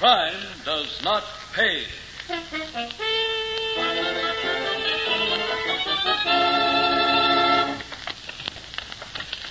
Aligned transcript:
Crime 0.00 0.32
does 0.64 1.04
not 1.04 1.22
pay. 1.52 1.84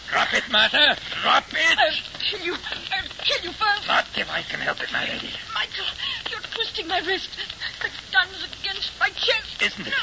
Drop 0.10 0.34
it, 0.34 0.44
Martha. 0.52 0.98
Drop 1.22 1.44
it. 1.52 1.78
I'll 1.78 1.92
kill 2.18 2.40
you. 2.40 2.54
I'll 2.54 3.10
kill 3.20 3.44
you 3.44 3.52
first. 3.52 3.88
Not 3.88 4.08
if 4.18 4.32
I 4.32 4.42
can 4.42 4.60
help 4.62 4.82
it, 4.82 4.92
my 4.92 5.06
lady. 5.06 5.30
Michael, 5.54 5.86
you're 6.32 6.42
twisting 6.42 6.88
my 6.88 6.98
wrist. 7.02 7.30
The 7.84 7.90
gun's 8.12 8.44
against 8.60 8.90
my 9.00 9.10
chest. 9.10 9.62
Isn't 9.62 9.86
it? 9.86 9.94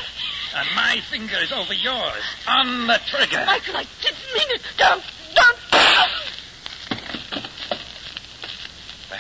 And 0.55 0.69
my 0.77 1.01
finger 1.11 1.39
is 1.43 1.51
over 1.51 1.75
yours. 1.75 2.23
On 2.47 2.87
the 2.87 3.01
trigger. 3.11 3.43
Michael, 3.47 3.79
I 3.79 3.87
didn't 4.01 4.33
mean 4.33 4.51
it. 4.51 4.63
Don't, 4.79 5.03
don't. 5.35 5.57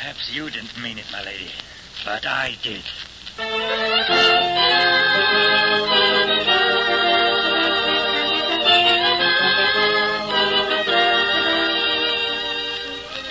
Perhaps 0.06 0.32
you 0.32 0.48
didn't 0.50 0.80
mean 0.80 0.98
it, 0.98 1.04
my 1.10 1.20
lady. 1.24 1.50
But 2.04 2.24
I 2.24 2.56
did. 2.62 2.80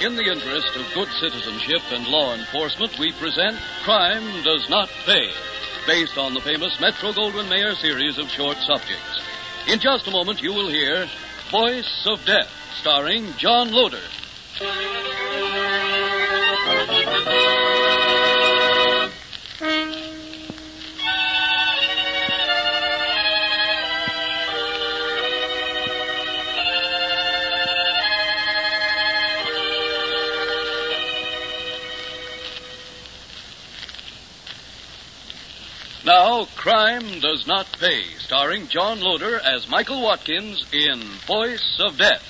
In 0.04 0.18
the 0.18 0.30
interest 0.30 0.76
of 0.76 0.94
good 0.94 1.08
citizenship 1.22 1.80
and 1.92 2.06
law 2.10 2.36
enforcement, 2.36 3.00
we 3.00 3.14
present 3.14 3.56
Crime 3.86 4.44
Does 4.44 4.70
Not 4.70 4.90
Pay, 5.06 5.32
based 5.88 6.18
on 6.18 6.34
the 6.34 6.42
famous 6.42 6.78
Metro 6.82 7.14
Goldwyn 7.14 7.48
Mayer 7.48 7.74
series 7.76 8.18
of 8.18 8.28
short 8.28 8.58
subjects. 8.58 9.22
In 9.70 9.80
just 9.80 10.10
a 10.10 10.12
moment, 10.12 10.42
you 10.42 10.52
will 10.54 10.68
hear 10.68 11.08
Voice 11.50 12.06
of 12.06 12.26
Death, 12.26 12.52
starring 12.82 13.32
John 13.38 13.72
Loder. 13.72 14.04
Now, 36.36 36.44
Crime 36.58 37.22
Does 37.22 37.48
Not 37.48 37.66
Pay, 37.80 38.04
starring 38.20 38.68
John 38.68 39.00
Loder 39.00 39.40
as 39.40 39.70
Michael 39.70 40.02
Watkins 40.02 40.66
in 40.74 41.00
Voice 41.26 41.80
of 41.80 41.98
Death. 41.98 42.22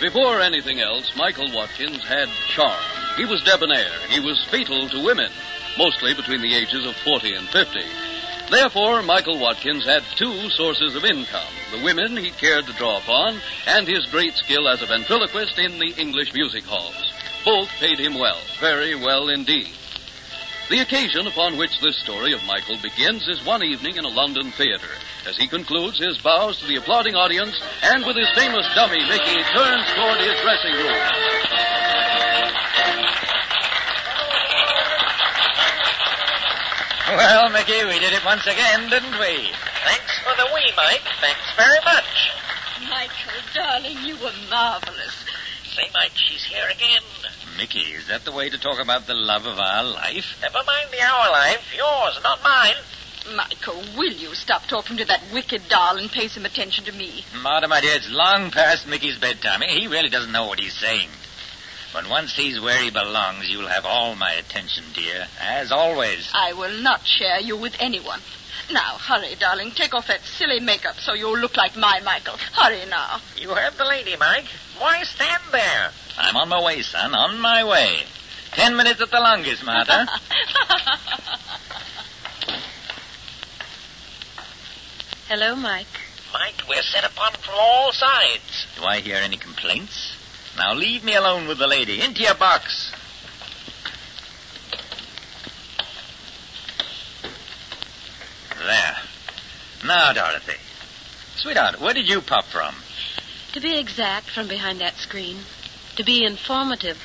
Before 0.00 0.40
anything 0.40 0.80
else, 0.80 1.12
Michael 1.14 1.52
Watkins 1.54 2.02
had 2.02 2.28
charm. 2.48 2.74
He 3.16 3.24
was 3.24 3.40
debonair. 3.44 3.92
He 4.08 4.18
was 4.18 4.44
fatal 4.50 4.88
to 4.88 5.04
women, 5.04 5.30
mostly 5.78 6.14
between 6.14 6.42
the 6.42 6.52
ages 6.52 6.84
of 6.84 6.96
40 6.96 7.32
and 7.32 7.48
50. 7.50 7.80
Therefore, 8.50 9.02
Michael 9.02 9.38
Watkins 9.38 9.86
had 9.86 10.02
two 10.16 10.50
sources 10.50 10.96
of 10.96 11.04
income 11.04 11.53
the 11.74 11.84
women 11.84 12.16
he 12.16 12.30
cared 12.30 12.66
to 12.66 12.72
draw 12.74 12.98
upon, 12.98 13.40
and 13.66 13.88
his 13.88 14.06
great 14.06 14.34
skill 14.34 14.68
as 14.68 14.82
a 14.82 14.86
ventriloquist 14.86 15.58
in 15.58 15.78
the 15.78 15.92
English 15.98 16.32
music 16.32 16.62
halls. 16.64 17.12
Both 17.44 17.68
paid 17.80 17.98
him 17.98 18.14
well, 18.14 18.38
very 18.60 18.94
well 18.94 19.28
indeed. 19.28 19.68
The 20.70 20.80
occasion 20.80 21.26
upon 21.26 21.58
which 21.58 21.80
this 21.80 21.98
story 21.98 22.32
of 22.32 22.44
Michael 22.44 22.78
begins 22.80 23.26
is 23.28 23.44
one 23.44 23.62
evening 23.62 23.96
in 23.96 24.04
a 24.04 24.08
London 24.08 24.50
theater, 24.52 24.88
as 25.26 25.36
he 25.36 25.46
concludes 25.46 25.98
his 25.98 26.18
bows 26.18 26.58
to 26.60 26.66
the 26.66 26.76
applauding 26.76 27.16
audience 27.16 27.60
and 27.82 28.06
with 28.06 28.16
his 28.16 28.30
famous 28.34 28.66
dummy, 28.74 29.02
Mickey, 29.08 29.42
turns 29.52 29.86
toward 29.94 30.18
his 30.20 30.40
dressing 30.42 30.74
room. 30.74 31.02
Well, 37.16 37.50
Mickey, 37.50 37.84
we 37.84 37.98
did 37.98 38.12
it 38.12 38.24
once 38.24 38.46
again, 38.46 38.88
didn't 38.88 39.18
we? 39.18 39.50
Thanks 39.84 40.13
for 40.24 40.34
the 40.36 40.48
wee, 40.54 40.72
Mike. 40.76 41.04
Thanks 41.20 41.52
very 41.56 41.78
much. 41.84 42.32
Michael, 42.88 43.40
darling, 43.54 43.98
you 44.04 44.16
were 44.16 44.32
marvelous. 44.50 45.24
Say, 45.76 45.84
Mike, 45.92 46.12
she's 46.14 46.44
here 46.44 46.66
again. 46.70 47.02
Mickey, 47.58 47.92
is 47.92 48.08
that 48.08 48.24
the 48.24 48.32
way 48.32 48.48
to 48.48 48.58
talk 48.58 48.80
about 48.80 49.06
the 49.06 49.14
love 49.14 49.46
of 49.46 49.58
our 49.58 49.84
life? 49.84 50.38
Never 50.40 50.60
mind 50.66 50.88
the 50.90 51.02
our 51.02 51.30
life. 51.30 51.72
Yours, 51.76 52.18
not 52.22 52.42
mine. 52.42 52.74
Michael, 53.36 53.82
will 53.96 54.12
you 54.12 54.34
stop 54.34 54.62
talking 54.66 54.96
to 54.96 55.04
that 55.06 55.22
wicked 55.32 55.62
doll 55.68 55.98
and 55.98 56.10
pay 56.10 56.28
some 56.28 56.44
attention 56.44 56.84
to 56.84 56.92
me? 56.92 57.24
Martha, 57.42 57.68
my 57.68 57.80
dear, 57.80 57.94
it's 57.96 58.10
long 58.10 58.50
past 58.50 58.86
Mickey's 58.86 59.18
bedtime. 59.18 59.60
He 59.62 59.88
really 59.88 60.10
doesn't 60.10 60.32
know 60.32 60.46
what 60.46 60.60
he's 60.60 60.74
saying. 60.76 61.08
But 61.92 62.08
once 62.10 62.34
he's 62.34 62.60
where 62.60 62.82
he 62.82 62.90
belongs, 62.90 63.48
you'll 63.48 63.68
have 63.68 63.86
all 63.86 64.14
my 64.16 64.32
attention, 64.32 64.84
dear, 64.94 65.26
as 65.40 65.70
always. 65.70 66.30
I 66.34 66.52
will 66.52 66.82
not 66.82 67.06
share 67.06 67.40
you 67.40 67.56
with 67.56 67.76
anyone. 67.78 68.20
Now, 68.72 68.96
hurry, 68.98 69.34
darling. 69.38 69.72
Take 69.72 69.94
off 69.94 70.06
that 70.08 70.22
silly 70.22 70.60
makeup 70.60 70.96
so 70.98 71.12
you'll 71.12 71.38
look 71.38 71.56
like 71.56 71.76
my 71.76 72.00
Michael. 72.04 72.36
Hurry 72.54 72.84
now. 72.88 73.20
You 73.36 73.50
have 73.50 73.76
the 73.76 73.84
lady, 73.84 74.16
Mike. 74.16 74.46
Why 74.78 75.02
stand 75.04 75.42
there? 75.52 75.90
I'm 76.18 76.36
on 76.36 76.48
my 76.48 76.62
way, 76.62 76.82
son, 76.82 77.14
on 77.14 77.38
my 77.40 77.62
way. 77.64 78.04
Ten 78.52 78.76
minutes 78.76 79.00
at 79.00 79.10
the 79.10 79.20
longest, 79.20 79.64
Martha. 79.64 80.06
Hello, 85.28 85.56
Mike. 85.56 85.86
Mike, 86.32 86.62
we're 86.68 86.82
set 86.82 87.04
upon 87.04 87.32
from 87.32 87.54
all 87.58 87.92
sides. 87.92 88.66
Do 88.76 88.84
I 88.84 89.00
hear 89.00 89.16
any 89.16 89.36
complaints? 89.36 90.16
Now 90.56 90.74
leave 90.74 91.02
me 91.04 91.14
alone 91.14 91.48
with 91.48 91.58
the 91.58 91.66
lady. 91.66 92.00
Into 92.00 92.22
your 92.22 92.34
box. 92.34 92.92
There. 98.64 98.96
Now, 99.84 100.12
Dorothy. 100.14 100.56
Sweetheart, 101.36 101.80
where 101.80 101.92
did 101.92 102.08
you 102.08 102.22
pop 102.22 102.46
from? 102.46 102.74
To 103.52 103.60
be 103.60 103.78
exact, 103.78 104.30
from 104.30 104.48
behind 104.48 104.80
that 104.80 104.94
screen. 104.96 105.40
To 105.96 106.04
be 106.04 106.24
informative, 106.24 106.96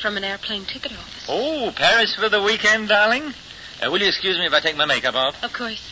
from 0.00 0.16
an 0.16 0.24
airplane 0.24 0.64
ticket 0.64 0.92
office. 0.92 1.26
Oh, 1.28 1.72
Paris 1.76 2.16
for 2.16 2.30
the 2.30 2.42
weekend, 2.42 2.88
darling? 2.88 3.34
Uh, 3.82 3.90
will 3.90 4.00
you 4.00 4.08
excuse 4.08 4.38
me 4.38 4.46
if 4.46 4.54
I 4.54 4.60
take 4.60 4.76
my 4.76 4.86
makeup 4.86 5.14
off? 5.14 5.42
Of 5.44 5.52
course. 5.52 5.86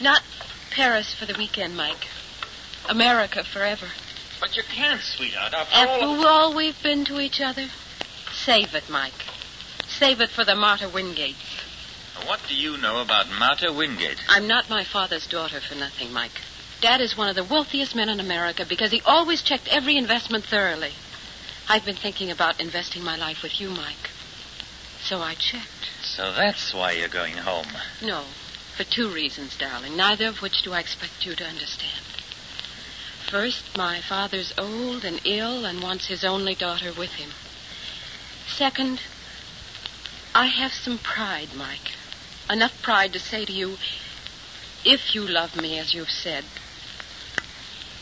Not 0.00 0.22
Paris 0.70 1.12
for 1.18 1.26
the 1.26 1.36
weekend, 1.36 1.76
Mike. 1.76 2.06
America 2.88 3.42
forever. 3.42 3.86
But 4.40 4.56
you 4.56 4.62
can't, 4.62 5.00
sweetheart. 5.00 5.52
After 5.52 5.74
After 5.74 6.04
all... 6.04 6.26
all 6.26 6.54
we've 6.54 6.80
been 6.82 7.04
to 7.06 7.18
each 7.18 7.40
other, 7.40 7.66
save 8.32 8.74
it, 8.74 8.88
Mike. 8.88 9.26
Save 9.88 10.20
it 10.20 10.30
for 10.30 10.44
the 10.44 10.54
Martha 10.54 10.88
Wingate. 10.88 11.36
What 12.26 12.40
do 12.48 12.54
you 12.54 12.76
know 12.78 13.00
about 13.00 13.26
Martha 13.38 13.72
Wingate? 13.72 14.22
I'm 14.28 14.46
not 14.46 14.70
my 14.70 14.84
father's 14.84 15.26
daughter 15.26 15.60
for 15.60 15.74
nothing, 15.74 16.12
Mike. 16.12 16.40
Dad 16.80 17.00
is 17.00 17.16
one 17.16 17.28
of 17.28 17.36
the 17.36 17.44
wealthiest 17.44 17.94
men 17.94 18.08
in 18.08 18.20
America 18.20 18.64
because 18.68 18.90
he 18.90 19.02
always 19.04 19.42
checked 19.42 19.68
every 19.68 19.96
investment 19.96 20.44
thoroughly. 20.44 20.92
I've 21.68 21.84
been 21.84 21.96
thinking 21.96 22.30
about 22.30 22.60
investing 22.60 23.04
my 23.04 23.16
life 23.16 23.42
with 23.42 23.60
you, 23.60 23.68
Mike. 23.70 24.10
So 25.02 25.20
I 25.20 25.34
checked. 25.34 25.90
So 26.02 26.32
that's 26.32 26.74
why 26.74 26.92
you're 26.92 27.08
going 27.08 27.34
home. 27.34 27.66
No, 28.02 28.24
for 28.76 28.84
two 28.84 29.08
reasons, 29.08 29.56
darling, 29.56 29.96
neither 29.96 30.26
of 30.26 30.42
which 30.42 30.62
do 30.62 30.72
I 30.72 30.80
expect 30.80 31.26
you 31.26 31.34
to 31.34 31.44
understand. 31.44 32.04
First, 33.30 33.76
my 33.76 34.00
father's 34.00 34.52
old 34.58 35.04
and 35.04 35.20
ill 35.24 35.64
and 35.64 35.82
wants 35.82 36.06
his 36.06 36.24
only 36.24 36.54
daughter 36.54 36.92
with 36.92 37.12
him. 37.12 37.30
Second, 38.48 39.00
I 40.34 40.46
have 40.46 40.72
some 40.72 40.98
pride, 40.98 41.50
Mike. 41.54 41.92
Enough 42.50 42.82
pride 42.82 43.12
to 43.12 43.20
say 43.20 43.44
to 43.44 43.52
you, 43.52 43.76
if 44.84 45.14
you 45.14 45.22
love 45.22 45.54
me 45.54 45.78
as 45.78 45.94
you've 45.94 46.10
said, 46.10 46.44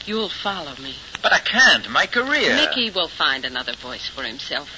you'll 0.07 0.31
follow 0.31 0.75
me. 0.77 0.95
But 1.23 1.35
I 1.35 1.39
can't. 1.41 1.91
My 1.91 2.07
career. 2.07 2.57
Mickey 2.57 2.89
will 2.89 3.09
find 3.09 3.45
another 3.45 3.75
voice 3.75 4.09
for 4.09 4.23
himself. 4.23 4.71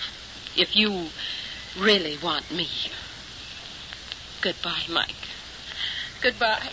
If 0.56 0.74
you 0.74 1.10
really 1.78 2.16
want 2.20 2.50
me. 2.50 2.68
Goodbye, 4.40 4.82
Mike. 4.90 5.14
Goodbye. 6.20 6.70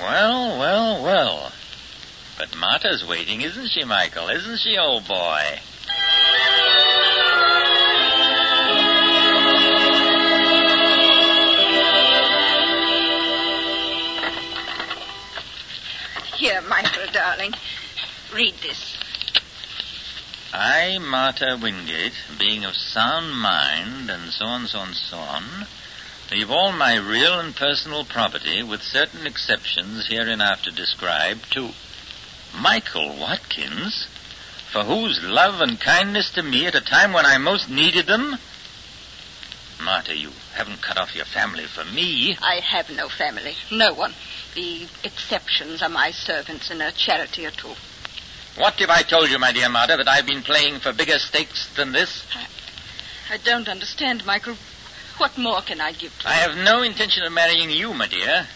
Well, 0.00 0.58
well, 0.58 1.02
well. 1.02 1.52
But 2.38 2.56
Marta's 2.56 3.04
waiting, 3.04 3.40
isn't 3.40 3.70
she, 3.70 3.82
Michael? 3.84 4.28
Isn't 4.28 4.58
she, 4.58 4.78
old 4.78 5.08
boy? 5.08 5.60
Darling. 17.12 17.54
Read 18.34 18.54
this. 18.62 18.96
I, 20.52 20.98
Martha 20.98 21.58
Wingate, 21.60 22.12
being 22.38 22.64
of 22.64 22.74
sound 22.74 23.36
mind, 23.36 24.10
and 24.10 24.32
so 24.32 24.44
on, 24.44 24.66
so 24.66 24.80
on, 24.80 24.94
so 24.94 25.16
on, 25.16 25.66
Leave 26.32 26.50
all 26.50 26.72
my 26.72 26.96
real 26.96 27.38
and 27.38 27.54
personal 27.54 28.06
property, 28.06 28.62
with 28.62 28.82
certain 28.82 29.26
exceptions 29.26 30.06
hereinafter 30.06 30.70
described, 30.70 31.52
to 31.52 31.72
Michael 32.58 33.14
Watkins, 33.18 34.06
for 34.72 34.82
whose 34.84 35.22
love 35.22 35.60
and 35.60 35.78
kindness 35.78 36.30
to 36.30 36.42
me 36.42 36.66
at 36.66 36.74
a 36.74 36.80
time 36.80 37.12
when 37.12 37.26
I 37.26 37.36
most 37.36 37.68
needed 37.68 38.06
them. 38.06 38.38
Marta, 39.84 40.16
you 40.16 40.30
haven't 40.54 40.80
cut 40.80 40.96
off 40.96 41.14
your 41.14 41.26
family 41.26 41.64
for 41.64 41.84
me. 41.84 42.34
I 42.40 42.60
have 42.60 42.88
no 42.88 43.10
family. 43.10 43.54
No 43.70 43.92
one. 43.92 44.14
The 44.54 44.86
exceptions 45.02 45.82
are 45.82 45.88
my 45.88 46.10
servants 46.10 46.70
and 46.70 46.82
a 46.82 46.92
charity 46.92 47.46
or 47.46 47.50
two. 47.50 47.74
What 48.56 48.80
if 48.80 48.90
I 48.90 49.02
told 49.02 49.30
you, 49.30 49.38
my 49.38 49.52
dear 49.52 49.70
Marta, 49.70 49.96
that 49.96 50.08
I've 50.08 50.26
been 50.26 50.42
playing 50.42 50.80
for 50.80 50.92
bigger 50.92 51.18
stakes 51.18 51.74
than 51.74 51.92
this? 51.92 52.26
I 53.30 53.38
don't 53.38 53.68
understand, 53.68 54.26
Michael. 54.26 54.56
What 55.16 55.38
more 55.38 55.62
can 55.62 55.80
I 55.80 55.92
give 55.92 56.18
to 56.18 56.28
you? 56.28 56.30
I 56.30 56.34
have 56.34 56.56
no 56.56 56.82
intention 56.82 57.22
of 57.22 57.32
marrying 57.32 57.70
you, 57.70 57.94
my 57.94 58.06
dear. 58.06 58.46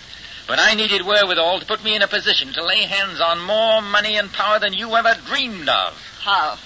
But 0.46 0.58
I 0.58 0.74
needed 0.74 1.06
wherewithal 1.06 1.60
to 1.60 1.66
put 1.66 1.82
me 1.82 1.96
in 1.96 2.02
a 2.02 2.08
position 2.08 2.52
to 2.52 2.64
lay 2.64 2.82
hands 2.82 3.20
on 3.20 3.40
more 3.40 3.80
money 3.80 4.16
and 4.16 4.30
power 4.32 4.58
than 4.58 4.74
you 4.74 4.94
ever 4.94 5.14
dreamed 5.26 5.68
of. 5.68 5.94
How? 6.20 6.58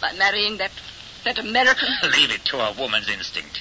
By 0.00 0.12
marrying 0.12 0.58
that 0.58 0.70
that 1.24 1.38
American? 1.38 1.88
Leave 2.02 2.30
it 2.30 2.44
to 2.46 2.58
a 2.58 2.72
woman's 2.72 3.08
instinct. 3.08 3.60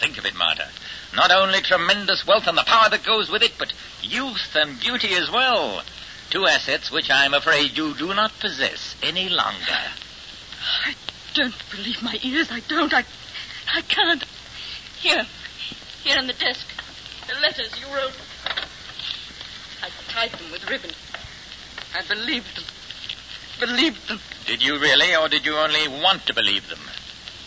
Think 0.00 0.18
of 0.18 0.26
it, 0.26 0.34
Marta. 0.34 0.68
Not 1.16 1.30
only 1.30 1.60
tremendous 1.60 2.26
wealth 2.26 2.46
and 2.46 2.58
the 2.58 2.64
power 2.64 2.90
that 2.90 3.04
goes 3.04 3.30
with 3.30 3.42
it, 3.42 3.52
but 3.58 3.72
youth 4.02 4.54
and 4.54 4.80
beauty 4.80 5.14
as 5.14 5.30
well. 5.30 5.82
Two 6.30 6.46
assets 6.46 6.90
which 6.90 7.10
I'm 7.10 7.34
afraid 7.34 7.76
you 7.76 7.94
do 7.94 8.12
not 8.14 8.32
possess 8.40 8.96
any 9.02 9.28
longer. 9.28 9.78
I 10.84 10.94
don't 11.34 11.54
believe 11.70 12.02
my 12.02 12.18
ears. 12.22 12.48
I 12.50 12.60
don't. 12.60 12.92
I, 12.92 13.04
I 13.72 13.82
can't. 13.82 14.24
Here, 15.00 15.26
here 16.02 16.18
on 16.18 16.26
the 16.26 16.32
desk, 16.32 16.66
the 17.28 17.40
letters 17.40 17.70
you 17.78 17.86
wrote. 17.94 18.16
I 19.82 19.90
tied 20.08 20.32
them 20.32 20.50
with 20.50 20.68
ribbon. 20.68 20.90
I 21.94 22.02
believed 22.08 22.56
them. 22.56 22.64
Believed 23.60 24.08
them. 24.08 24.18
Did 24.46 24.62
you 24.62 24.78
really, 24.80 25.14
or 25.14 25.28
did 25.28 25.46
you 25.46 25.56
only 25.56 25.86
want 25.86 26.26
to 26.26 26.34
believe 26.34 26.68
them? 26.68 26.80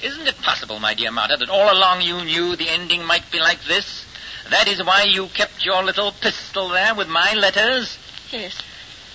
Isn't 0.04 0.28
it 0.28 0.42
possible, 0.42 0.80
my 0.80 0.94
dear 0.94 1.12
Marta, 1.12 1.38
that 1.38 1.50
all 1.50 1.74
along 1.74 2.02
you 2.02 2.24
knew 2.24 2.56
the 2.56 2.70
ending 2.70 3.04
might 3.06 3.30
be 3.32 3.40
like 3.40 3.64
this? 3.64 4.06
That 4.50 4.68
is 4.68 4.84
why 4.84 5.04
you 5.04 5.28
kept 5.28 5.66
your 5.66 5.84
little 5.84 6.12
pistol 6.12 6.70
there 6.70 6.94
with 6.94 7.08
my 7.08 7.34
letters? 7.34 7.98
Yes, 8.32 8.58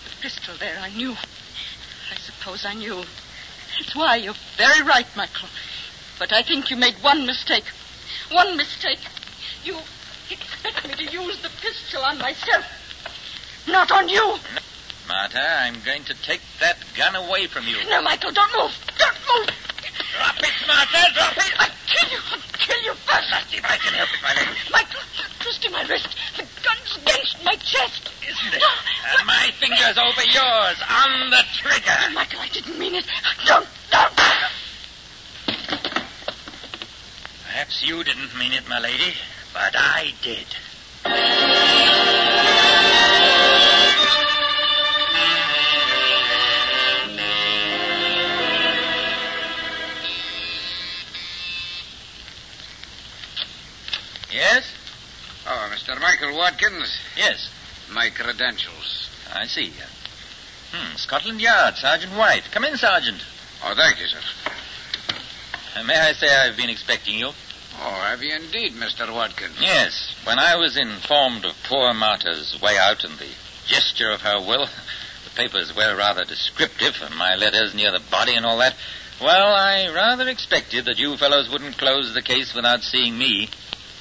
the 0.05 0.23
pistol 0.23 0.55
there. 0.59 0.79
I 0.81 0.91
knew. 0.91 1.13
I 1.13 2.17
suppose 2.17 2.65
I 2.67 2.75
knew. 2.75 3.05
It's 3.79 3.95
why 3.95 4.17
you're 4.17 4.35
very 4.57 4.83
right, 4.83 5.07
Michael. 5.17 5.49
But 6.19 6.33
I 6.33 6.43
think 6.43 6.71
you 6.71 6.77
made 6.77 6.95
one 7.03 7.27
mistake. 7.27 7.65
One 8.31 8.57
mistake. 8.57 9.01
You 9.65 9.77
expect 10.31 10.89
me 10.89 11.07
to 11.07 11.13
use 11.13 11.41
the 11.43 11.51
pistol 11.61 12.03
on 12.03 12.19
myself, 12.19 12.65
not 13.69 13.91
on 13.93 14.09
you. 14.09 14.37
Marta, 15.09 15.41
I'm 15.41 15.81
going 15.85 16.05
to 16.05 16.15
take 16.23 16.41
that 16.61 16.79
gun 16.97 17.15
away 17.15 17.47
from 17.47 17.67
you. 17.67 17.77
No, 17.89 18.03
Michael, 18.03 18.33
don't 18.33 18.53
move. 18.57 18.73
Don't 18.99 19.19
move. 19.29 19.51
Drop 20.13 20.37
it, 20.39 20.53
Marta, 20.67 21.13
drop 21.15 21.37
it! 21.37 21.53
I'll 21.59 21.77
kill 21.87 22.09
you. 22.11 22.21
I'll 22.33 22.59
kill 22.59 22.83
you 22.83 22.95
first. 22.95 23.31
Not 23.31 23.45
if 23.53 23.65
I 23.65 23.77
can 23.77 23.95
help 23.95 24.09
it, 24.13 24.23
my 24.23 24.33
lady. 24.37 24.53
Michael, 24.73 25.01
twisting 25.41 25.73
my 25.73 25.85
wrist. 25.85 26.09
The 26.37 26.45
gun's 26.63 26.97
against 27.01 27.45
my 27.45 27.57
chest. 27.57 28.11
Isn't 28.23 28.55
it? 28.55 28.63
And 28.63 29.27
my 29.27 29.51
fingers 29.59 29.99
over 29.99 30.25
yours, 30.33 30.79
on 31.73 31.81
the 31.81 31.87
trigger. 31.87 32.15
Michael, 32.15 32.41
I 32.41 32.49
didn't 32.49 32.79
mean 32.79 32.95
it. 32.95 33.05
Don't, 33.47 33.67
don't. 33.91 34.17
Perhaps 37.45 37.83
you 37.83 38.05
didn't 38.05 38.37
mean 38.39 38.53
it, 38.53 38.69
my 38.69 38.79
lady, 38.79 39.15
but 39.53 39.75
I 39.77 40.13
did. 40.23 40.47
Yes? 54.33 54.65
Oh, 55.47 55.71
Mr. 55.75 56.01
Michael 56.01 56.37
Watkins. 56.37 56.99
Yes. 57.17 57.51
My 57.93 58.09
credentials. 58.09 59.11
I 59.35 59.47
see. 59.47 59.73
Scotland 61.03 61.41
Yard, 61.41 61.75
Sergeant 61.77 62.13
White. 62.13 62.45
Come 62.53 62.65
in, 62.65 62.77
Sergeant. 62.77 63.21
Oh, 63.65 63.75
thank 63.75 63.99
you, 63.99 64.07
sir. 64.07 64.21
Uh, 65.75 65.83
may 65.83 65.99
I 65.99 66.13
say 66.13 66.29
I've 66.33 66.57
been 66.57 66.71
expecting 66.71 67.19
you? 67.19 67.31
Oh, 67.81 68.07
have 68.07 68.23
you 68.23 68.33
indeed, 68.33 68.75
Mr. 68.75 69.13
Watkins? 69.13 69.57
Yes. 69.61 70.15
When 70.25 70.39
I 70.39 70.55
was 70.55 70.77
informed 70.77 71.45
of 71.45 71.55
poor 71.65 71.93
Marta's 71.93 72.57
way 72.63 72.79
out 72.79 73.03
and 73.03 73.19
the 73.19 73.29
gesture 73.67 74.11
of 74.13 74.21
her 74.21 74.39
will, 74.39 74.67
the 75.25 75.31
papers 75.35 75.75
were 75.75 75.97
rather 75.97 76.25
descriptive, 76.25 76.95
and 77.03 77.17
my 77.17 77.35
letters 77.35 77.75
near 77.75 77.91
the 77.91 78.03
body 78.09 78.37
and 78.37 78.47
all 78.47 78.59
that. 78.59 78.77
Well, 79.21 79.55
I 79.55 79.93
rather 79.93 80.29
expected 80.29 80.85
that 80.85 81.01
you 81.01 81.17
fellows 81.17 81.51
wouldn't 81.51 81.79
close 81.79 82.15
the 82.15 82.23
case 82.23 82.55
without 82.55 82.83
seeing 82.83 83.19
me. 83.19 83.49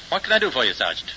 What 0.10 0.24
can 0.24 0.34
I 0.34 0.40
do 0.40 0.52
for 0.52 0.64
you, 0.64 0.74
Sergeant? 0.74 1.12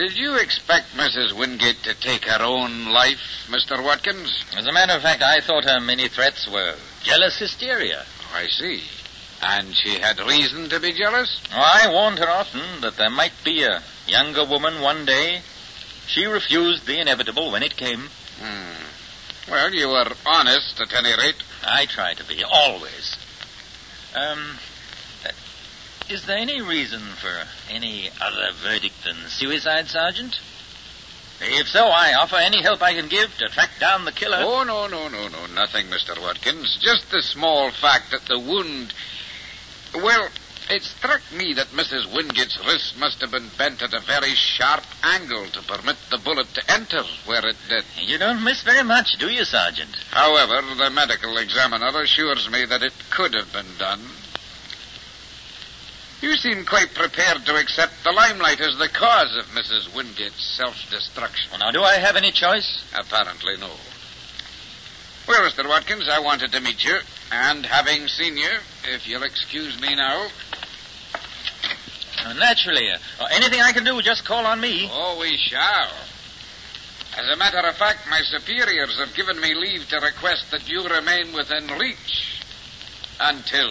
Did 0.00 0.16
you 0.16 0.36
expect 0.36 0.96
Mrs. 0.96 1.34
Wingate 1.34 1.82
to 1.82 1.92
take 1.92 2.24
her 2.24 2.42
own 2.42 2.86
life, 2.86 3.20
Mr. 3.50 3.84
Watkins? 3.84 4.46
As 4.56 4.66
a 4.66 4.72
matter 4.72 4.94
of 4.94 5.02
fact, 5.02 5.22
I 5.22 5.42
thought 5.42 5.66
her 5.66 5.78
many 5.78 6.08
threats 6.08 6.48
were 6.50 6.74
jealous 7.02 7.38
hysteria. 7.38 8.06
Oh, 8.22 8.34
I 8.34 8.46
see. 8.46 8.82
And 9.42 9.76
she 9.76 9.98
had 9.98 10.18
reason 10.20 10.70
to 10.70 10.80
be 10.80 10.94
jealous? 10.94 11.42
Oh, 11.52 11.60
I 11.60 11.92
warned 11.92 12.18
her 12.18 12.30
often 12.30 12.80
that 12.80 12.96
there 12.96 13.10
might 13.10 13.34
be 13.44 13.62
a 13.62 13.82
younger 14.06 14.46
woman 14.46 14.80
one 14.80 15.04
day. 15.04 15.42
She 16.06 16.24
refused 16.24 16.86
the 16.86 16.98
inevitable 16.98 17.50
when 17.52 17.62
it 17.62 17.76
came. 17.76 18.08
Hmm. 18.40 19.50
Well, 19.50 19.74
you 19.74 19.90
were 19.90 20.12
honest, 20.24 20.80
at 20.80 20.94
any 20.94 21.12
rate. 21.14 21.42
I 21.62 21.84
try 21.84 22.14
to 22.14 22.24
be, 22.24 22.42
always. 22.42 23.18
Um, 24.16 24.58
is 26.10 26.26
there 26.26 26.38
any 26.38 26.60
reason 26.60 27.00
for 27.00 27.32
any 27.68 28.10
other 28.20 28.50
verdict 28.62 29.04
than 29.04 29.16
suicide, 29.28 29.88
Sergeant? 29.88 30.38
If 31.40 31.68
so, 31.68 31.86
I 31.86 32.14
offer 32.14 32.36
any 32.36 32.62
help 32.62 32.82
I 32.82 32.92
can 32.92 33.08
give 33.08 33.36
to 33.38 33.48
track 33.48 33.70
down 33.80 34.04
the 34.04 34.12
killer. 34.12 34.38
Oh, 34.40 34.62
no, 34.62 34.86
no, 34.86 35.08
no, 35.08 35.28
no, 35.28 35.46
nothing, 35.54 35.86
Mr. 35.86 36.20
Watkins. 36.20 36.78
Just 36.80 37.10
the 37.10 37.22
small 37.22 37.70
fact 37.70 38.10
that 38.10 38.26
the 38.26 38.38
wound. 38.38 38.92
Well, 39.94 40.28
it 40.68 40.82
struck 40.82 41.22
me 41.32 41.54
that 41.54 41.68
Mrs. 41.68 42.06
Wingate's 42.12 42.58
wrist 42.64 42.98
must 42.98 43.20
have 43.22 43.30
been 43.30 43.48
bent 43.56 43.82
at 43.82 43.94
a 43.94 44.00
very 44.00 44.34
sharp 44.34 44.84
angle 45.02 45.46
to 45.46 45.62
permit 45.62 45.96
the 46.10 46.18
bullet 46.18 46.52
to 46.54 46.72
enter 46.72 47.02
where 47.24 47.46
it 47.46 47.56
did. 47.68 47.84
You 47.96 48.18
don't 48.18 48.44
miss 48.44 48.62
very 48.62 48.84
much, 48.84 49.16
do 49.18 49.30
you, 49.30 49.44
Sergeant? 49.44 49.96
However, 50.10 50.62
the 50.76 50.90
medical 50.90 51.38
examiner 51.38 52.02
assures 52.02 52.50
me 52.50 52.66
that 52.66 52.82
it 52.82 52.92
could 53.10 53.34
have 53.34 53.52
been 53.52 53.78
done. 53.78 54.00
You 56.20 56.36
seem 56.36 56.66
quite 56.66 56.92
prepared 56.94 57.46
to 57.46 57.56
accept 57.56 58.04
the 58.04 58.12
limelight 58.12 58.60
as 58.60 58.76
the 58.78 58.88
cause 58.88 59.34
of 59.36 59.46
Mrs. 59.46 59.88
Wingate's 59.94 60.56
self-destruction. 60.58 61.50
Well, 61.50 61.60
now, 61.60 61.70
do 61.70 61.82
I 61.82 61.94
have 61.94 62.16
any 62.16 62.30
choice? 62.30 62.84
Apparently, 62.94 63.56
no. 63.58 63.70
Well, 65.26 65.48
Mr. 65.48 65.66
Watkins, 65.66 66.08
I 66.10 66.20
wanted 66.20 66.52
to 66.52 66.60
meet 66.60 66.84
you, 66.84 66.98
and 67.32 67.64
having 67.64 68.06
seen 68.06 68.36
you, 68.36 68.50
if 68.84 69.08
you'll 69.08 69.22
excuse 69.22 69.80
me 69.80 69.94
now. 69.94 70.26
Uh, 72.22 72.34
naturally. 72.34 72.90
Uh, 72.90 73.26
anything 73.30 73.62
I 73.62 73.72
can 73.72 73.84
do, 73.84 74.02
just 74.02 74.26
call 74.26 74.44
on 74.44 74.60
me. 74.60 74.90
Oh, 74.92 75.18
we 75.18 75.38
shall. 75.38 75.90
As 77.16 77.28
a 77.32 77.36
matter 77.36 77.66
of 77.66 77.76
fact, 77.76 78.00
my 78.10 78.20
superiors 78.22 78.98
have 78.98 79.14
given 79.14 79.40
me 79.40 79.54
leave 79.54 79.88
to 79.88 80.00
request 80.00 80.50
that 80.50 80.68
you 80.68 80.86
remain 80.86 81.32
within 81.32 81.66
reach 81.78 82.42
until 83.18 83.70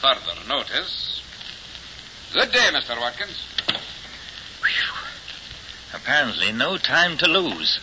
further 0.00 0.46
notice. 0.46 1.05
Good 2.36 2.52
day, 2.52 2.68
Mr. 2.70 3.00
Watkins. 3.00 3.42
Apparently, 5.94 6.52
no 6.52 6.76
time 6.76 7.16
to 7.16 7.26
lose. 7.26 7.80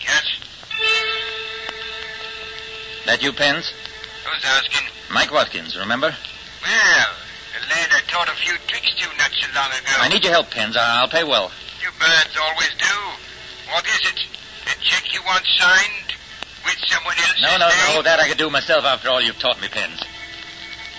Catch. 0.00 0.40
That 3.06 3.22
you, 3.22 3.32
Pence? 3.32 3.72
Who's 4.24 4.44
asking? 4.44 4.88
Mike 5.12 5.32
Watkins, 5.32 5.76
remember? 5.76 6.08
Well, 6.62 7.08
the 7.54 7.66
lad 7.68 7.88
I 7.92 8.00
taught 8.08 8.28
a 8.28 8.32
few 8.32 8.54
tricks 8.66 8.94
to 8.96 9.06
not 9.16 9.30
so 9.32 9.46
long 9.54 9.70
ago. 9.70 9.92
I 9.98 10.08
need 10.08 10.24
your 10.24 10.32
help, 10.32 10.50
Pence. 10.50 10.76
I- 10.76 10.98
I'll 11.00 11.08
pay 11.08 11.24
well. 11.24 11.52
You 11.80 11.90
birds 11.98 12.36
always 12.36 12.74
do. 12.78 12.97
What 13.72 13.84
is 13.86 14.00
it? 14.12 14.18
A 14.66 14.74
check 14.82 15.12
you 15.12 15.20
want 15.26 15.44
signed 15.46 16.12
with 16.64 16.76
someone 16.86 17.14
else's 17.18 17.42
No, 17.42 17.56
no, 17.58 17.68
name? 17.68 17.96
no. 17.96 18.02
That 18.02 18.20
I 18.20 18.28
could 18.28 18.38
do 18.38 18.50
myself 18.50 18.84
after 18.84 19.08
all 19.08 19.20
you've 19.20 19.38
taught 19.38 19.60
me, 19.60 19.68
Pence. 19.68 20.02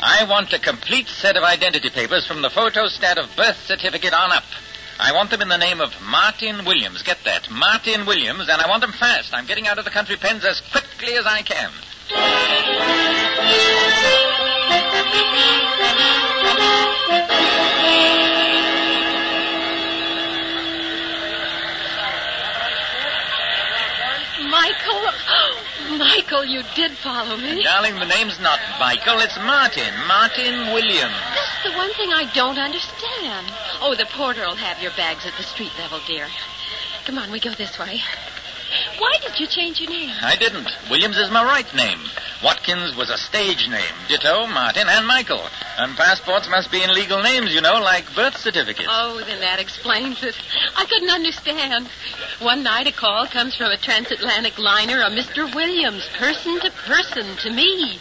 I 0.01 0.23
want 0.23 0.53
a 0.53 0.59
complete 0.59 1.07
set 1.07 1.35
of 1.35 1.43
identity 1.43 1.89
papers 1.89 2.25
from 2.25 2.41
the 2.41 2.49
photostat 2.49 3.17
of 3.17 3.35
birth 3.35 3.57
certificate 3.65 4.13
on 4.13 4.31
up. 4.31 4.43
I 4.99 5.13
want 5.13 5.29
them 5.29 5.41
in 5.41 5.49
the 5.49 5.57
name 5.57 5.81
of 5.81 5.93
Martin 6.01 6.65
Williams. 6.65 7.03
Get 7.03 7.23
that. 7.25 7.49
Martin 7.49 8.05
Williams, 8.05 8.47
and 8.49 8.61
I 8.61 8.67
want 8.67 8.81
them 8.81 8.91
fast. 8.91 9.33
I'm 9.33 9.45
getting 9.45 9.67
out 9.67 9.77
of 9.77 9.85
the 9.85 9.91
country 9.91 10.15
Pence 10.17 10.45
as 10.45 10.61
quickly 10.71 11.13
as 11.15 11.25
I 11.25 11.41
can. 11.41 11.71
Michael. 24.69 25.97
Michael, 25.97 26.45
you 26.45 26.63
did 26.75 26.91
follow 26.91 27.37
me. 27.37 27.63
Darling, 27.63 27.95
the 27.95 28.05
name's 28.05 28.39
not 28.39 28.59
Michael, 28.79 29.19
it's 29.19 29.37
Martin. 29.37 29.93
Martin 30.07 30.73
Williams. 30.73 31.15
That's 31.33 31.63
the 31.63 31.77
one 31.77 31.91
thing 31.93 32.09
I 32.13 32.29
don't 32.33 32.59
understand. 32.59 33.47
Oh, 33.81 33.95
the 33.97 34.05
porter 34.05 34.45
will 34.45 34.55
have 34.55 34.81
your 34.81 34.91
bags 34.91 35.25
at 35.25 35.33
the 35.37 35.43
street 35.43 35.71
level, 35.79 35.99
dear. 36.05 36.27
Come 37.05 37.17
on, 37.17 37.31
we 37.31 37.39
go 37.39 37.53
this 37.53 37.79
way. 37.79 38.01
Why 38.99 39.17
did 39.21 39.39
you 39.39 39.47
change 39.47 39.79
your 39.81 39.89
name? 39.89 40.13
I 40.21 40.35
didn't. 40.35 40.69
Williams 40.89 41.17
is 41.17 41.31
my 41.31 41.43
right 41.43 41.73
name. 41.73 41.99
Watkins 42.43 42.95
was 42.95 43.09
a 43.09 43.17
stage 43.17 43.67
name. 43.67 43.95
Ditto, 44.07 44.47
Martin, 44.47 44.87
and 44.87 45.05
Michael. 45.05 45.43
And 45.77 45.97
passports 45.97 46.49
must 46.49 46.71
be 46.71 46.81
in 46.81 46.93
legal 46.93 47.21
names, 47.21 47.53
you 47.53 47.59
know, 47.59 47.81
like 47.81 48.15
birth 48.15 48.37
certificates. 48.37 48.87
Oh, 48.89 49.21
then 49.25 49.41
that 49.41 49.59
explains 49.59 50.23
it. 50.23 50.35
I 50.77 50.85
couldn't 50.85 51.09
understand. 51.09 51.89
One 52.39 52.63
night 52.63 52.87
a 52.87 52.93
call 52.93 53.27
comes 53.27 53.55
from 53.55 53.71
a 53.71 53.77
transatlantic 53.77 54.57
liner, 54.57 55.01
a 55.01 55.09
Mr. 55.09 55.53
Williams, 55.53 56.07
person 56.17 56.61
to 56.61 56.71
person, 56.71 57.25
to 57.43 57.49
me. 57.51 57.99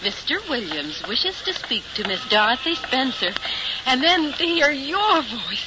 Mr. 0.00 0.48
Williams 0.48 1.02
wishes 1.06 1.42
to 1.42 1.52
speak 1.52 1.84
to 1.94 2.08
Miss 2.08 2.26
Dorothy 2.28 2.76
Spencer, 2.76 3.32
and 3.84 4.02
then 4.02 4.32
to 4.32 4.44
hear 4.44 4.70
your 4.70 5.22
voice, 5.22 5.66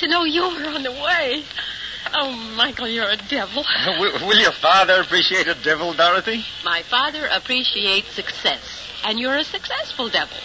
to 0.00 0.08
know 0.08 0.24
you're 0.24 0.68
on 0.68 0.82
the 0.82 0.92
way. 0.92 1.44
Oh, 2.16 2.32
Michael, 2.56 2.86
you're 2.86 3.10
a 3.10 3.16
devil. 3.16 3.64
will, 3.98 4.28
will 4.28 4.38
your 4.38 4.52
father 4.52 5.00
appreciate 5.00 5.48
a 5.48 5.54
devil, 5.54 5.92
Dorothy? 5.94 6.44
My 6.64 6.82
father 6.82 7.26
appreciates 7.26 8.12
success, 8.12 8.62
and 9.04 9.18
you're 9.18 9.36
a 9.36 9.44
successful 9.44 10.08
devil. 10.08 10.36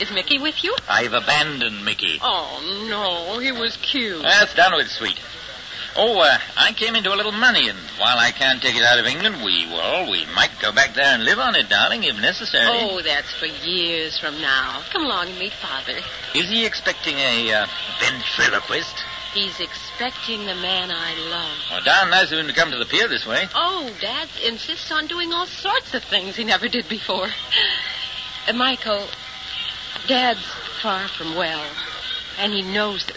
Is 0.00 0.12
Mickey 0.12 0.38
with 0.38 0.62
you? 0.62 0.74
I've 0.88 1.12
abandoned 1.12 1.84
Mickey. 1.84 2.18
Oh, 2.22 2.86
no, 2.88 3.40
he 3.40 3.50
was 3.50 3.76
cute. 3.78 4.22
That's 4.22 4.54
done 4.54 4.74
with, 4.74 4.88
sweet. 4.88 5.18
Oh, 5.96 6.20
uh, 6.20 6.38
I 6.56 6.72
came 6.72 6.94
into 6.94 7.12
a 7.12 7.16
little 7.16 7.32
money, 7.32 7.68
and 7.68 7.78
while 7.98 8.16
I 8.18 8.30
can't 8.30 8.62
take 8.62 8.76
it 8.76 8.82
out 8.82 8.98
of 8.98 9.04
England, 9.04 9.44
we, 9.44 9.66
well, 9.66 10.10
we 10.10 10.24
might 10.34 10.52
go 10.60 10.72
back 10.72 10.94
there 10.94 11.14
and 11.14 11.24
live 11.24 11.38
on 11.38 11.54
it, 11.54 11.68
darling, 11.68 12.04
if 12.04 12.18
necessary. 12.20 12.66
Oh, 12.68 13.02
that's 13.02 13.32
for 13.34 13.46
years 13.46 14.18
from 14.18 14.40
now. 14.40 14.82
Come 14.90 15.04
along 15.04 15.28
and 15.28 15.38
meet 15.38 15.52
Father. 15.52 15.98
Is 16.34 16.48
he 16.48 16.64
expecting 16.64 17.16
a 17.16 17.52
uh, 17.52 17.66
ventriloquist? 18.00 19.04
He's 19.34 19.60
expecting 19.60 20.40
the 20.40 20.54
man 20.54 20.90
I 20.90 21.14
love. 21.30 21.58
Well, 21.70 21.80
darn 21.84 22.10
nice 22.10 22.30
of 22.32 22.38
him 22.38 22.48
to 22.48 22.52
come 22.52 22.70
to 22.70 22.76
the 22.76 22.84
pier 22.84 23.08
this 23.08 23.26
way. 23.26 23.48
Oh, 23.54 23.90
Dad 24.00 24.28
insists 24.44 24.92
on 24.92 25.06
doing 25.06 25.32
all 25.32 25.46
sorts 25.46 25.94
of 25.94 26.04
things 26.04 26.36
he 26.36 26.44
never 26.44 26.68
did 26.68 26.86
before. 26.88 27.28
Uh, 28.46 28.52
Michael, 28.52 29.06
Dad's 30.06 30.44
far 30.82 31.08
from 31.08 31.34
well, 31.34 31.64
and 32.38 32.52
he 32.52 32.60
knows 32.60 33.08
it. 33.08 33.16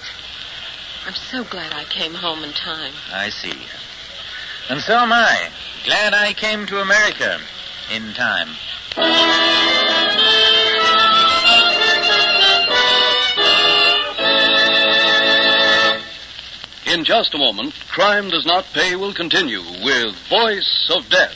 I'm 1.05 1.13
so 1.13 1.43
glad 1.43 1.73
I 1.73 1.83
came 1.83 2.13
home 2.13 2.43
in 2.43 2.51
time. 2.53 2.93
I 3.11 3.29
see. 3.29 3.53
And 4.69 4.81
so 4.81 4.93
am 4.95 5.11
I. 5.11 5.49
Glad 5.83 6.13
I 6.13 6.33
came 6.33 6.65
to 6.67 6.79
America 6.79 7.39
in 7.93 8.13
time. 8.13 8.49
In 16.95 17.03
just 17.03 17.33
a 17.33 17.37
moment, 17.37 17.73
Crime 17.89 18.29
Does 18.29 18.45
Not 18.45 18.63
Pay 18.73 18.95
will 18.95 19.13
continue 19.13 19.59
with 19.83 20.15
Voice 20.29 20.89
of 20.89 21.09
Death. 21.09 21.35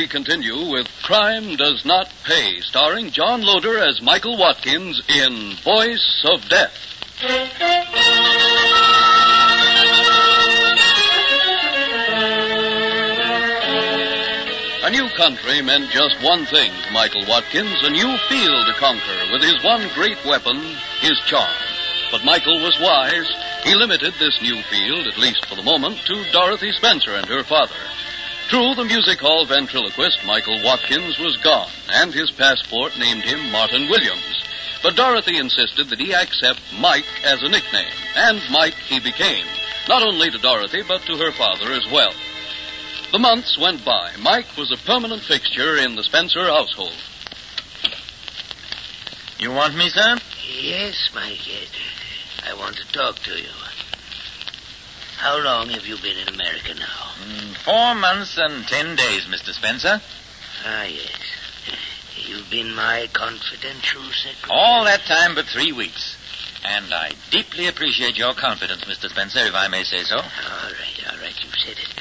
We 0.00 0.08
continue 0.08 0.70
with 0.70 0.88
Crime 1.02 1.56
Does 1.56 1.84
Not 1.84 2.10
Pay, 2.24 2.60
starring 2.62 3.10
John 3.10 3.42
Loder 3.42 3.78
as 3.78 4.00
Michael 4.00 4.38
Watkins 4.38 5.02
in 5.10 5.52
Voice 5.62 6.24
of 6.24 6.40
Death. 6.48 6.72
A 14.82 14.90
new 14.90 15.06
country 15.18 15.60
meant 15.60 15.90
just 15.90 16.16
one 16.22 16.46
thing 16.46 16.72
to 16.86 16.92
Michael 16.92 17.26
Watkins, 17.28 17.76
a 17.82 17.90
new 17.90 18.16
field 18.30 18.66
to 18.68 18.72
conquer 18.78 19.30
with 19.30 19.42
his 19.42 19.62
one 19.62 19.86
great 19.94 20.24
weapon, 20.24 20.56
his 21.00 21.20
charm. 21.26 21.52
But 22.10 22.24
Michael 22.24 22.58
was 22.62 22.80
wise. 22.80 23.30
He 23.64 23.74
limited 23.74 24.14
this 24.14 24.40
new 24.40 24.62
field, 24.62 25.06
at 25.06 25.18
least 25.18 25.44
for 25.44 25.56
the 25.56 25.62
moment, 25.62 25.98
to 26.06 26.24
Dorothy 26.32 26.72
Spencer 26.72 27.16
and 27.16 27.26
her 27.26 27.44
father. 27.44 27.76
True, 28.50 28.74
the 28.74 28.84
music 28.84 29.20
hall 29.20 29.46
ventriloquist, 29.46 30.26
Michael 30.26 30.60
Watkins, 30.64 31.20
was 31.20 31.36
gone, 31.36 31.70
and 31.92 32.12
his 32.12 32.32
passport 32.32 32.98
named 32.98 33.22
him 33.22 33.48
Martin 33.52 33.88
Williams. 33.88 34.42
But 34.82 34.96
Dorothy 34.96 35.38
insisted 35.38 35.88
that 35.88 36.00
he 36.00 36.12
accept 36.12 36.60
Mike 36.76 37.06
as 37.22 37.44
a 37.44 37.48
nickname, 37.48 37.94
and 38.16 38.42
Mike 38.50 38.74
he 38.74 38.98
became, 38.98 39.46
not 39.88 40.02
only 40.02 40.32
to 40.32 40.38
Dorothy, 40.38 40.82
but 40.82 41.02
to 41.02 41.16
her 41.18 41.30
father 41.30 41.70
as 41.70 41.86
well. 41.92 42.12
The 43.12 43.20
months 43.20 43.56
went 43.56 43.84
by. 43.84 44.14
Mike 44.20 44.56
was 44.58 44.72
a 44.72 44.84
permanent 44.84 45.22
fixture 45.22 45.76
in 45.76 45.94
the 45.94 46.02
Spencer 46.02 46.46
household. 46.46 46.96
You 49.38 49.52
want 49.52 49.76
me, 49.76 49.90
sir? 49.90 50.16
Yes, 50.60 51.08
my 51.14 51.36
kid. 51.38 51.68
I 52.44 52.54
want 52.54 52.74
to 52.78 52.92
talk 52.92 53.20
to 53.20 53.38
you. 53.38 53.69
How 55.20 55.36
long 55.36 55.68
have 55.68 55.84
you 55.84 55.98
been 55.98 56.16
in 56.16 56.28
America 56.32 56.72
now? 56.72 57.12
Mm, 57.20 57.54
four 57.56 57.94
months 57.94 58.38
and 58.38 58.66
ten 58.66 58.96
days, 58.96 59.26
Mr. 59.28 59.52
Spencer. 59.52 60.00
Ah, 60.64 60.84
yes. 60.84 61.12
You've 62.16 62.48
been 62.48 62.74
my 62.74 63.06
confidential 63.12 64.00
secretary. 64.16 64.48
All 64.48 64.82
that 64.84 65.04
time 65.04 65.34
but 65.34 65.44
three 65.44 65.72
weeks. 65.72 66.16
And 66.64 66.94
I 66.94 67.10
deeply 67.30 67.66
appreciate 67.66 68.16
your 68.16 68.32
confidence, 68.32 68.80
Mr. 68.84 69.10
Spencer, 69.10 69.40
if 69.40 69.54
I 69.54 69.68
may 69.68 69.84
say 69.84 70.04
so. 70.04 70.16
All 70.16 70.22
right, 70.24 71.12
all 71.12 71.18
right. 71.20 71.36
You've 71.44 71.54
said 71.54 71.76
it. 71.76 72.00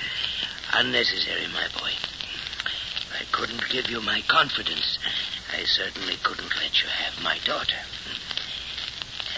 Unnecessary, 0.76 1.48
my 1.52 1.68
boy. 1.78 1.92
I 3.20 3.26
couldn't 3.34 3.68
give 3.68 3.90
you 3.90 4.00
my 4.00 4.22
confidence. 4.30 4.98
I 5.52 5.64
certainly 5.66 6.16
couldn't 6.24 6.56
let 6.56 6.82
you 6.82 6.88
have 6.88 7.22
my 7.22 7.38
daughter. 7.44 7.84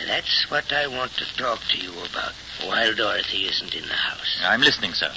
That's 0.06 0.46
what 0.52 0.72
I 0.72 0.86
want 0.86 1.14
to 1.14 1.26
talk 1.36 1.62
to 1.70 1.78
you 1.78 1.92
about 1.92 2.34
while 2.66 2.94
Dorothy 2.94 3.46
isn't 3.46 3.74
in 3.74 3.88
the 3.88 3.94
house. 3.94 4.42
I'm 4.44 4.62
listening, 4.62 4.94
sir. 4.94 5.12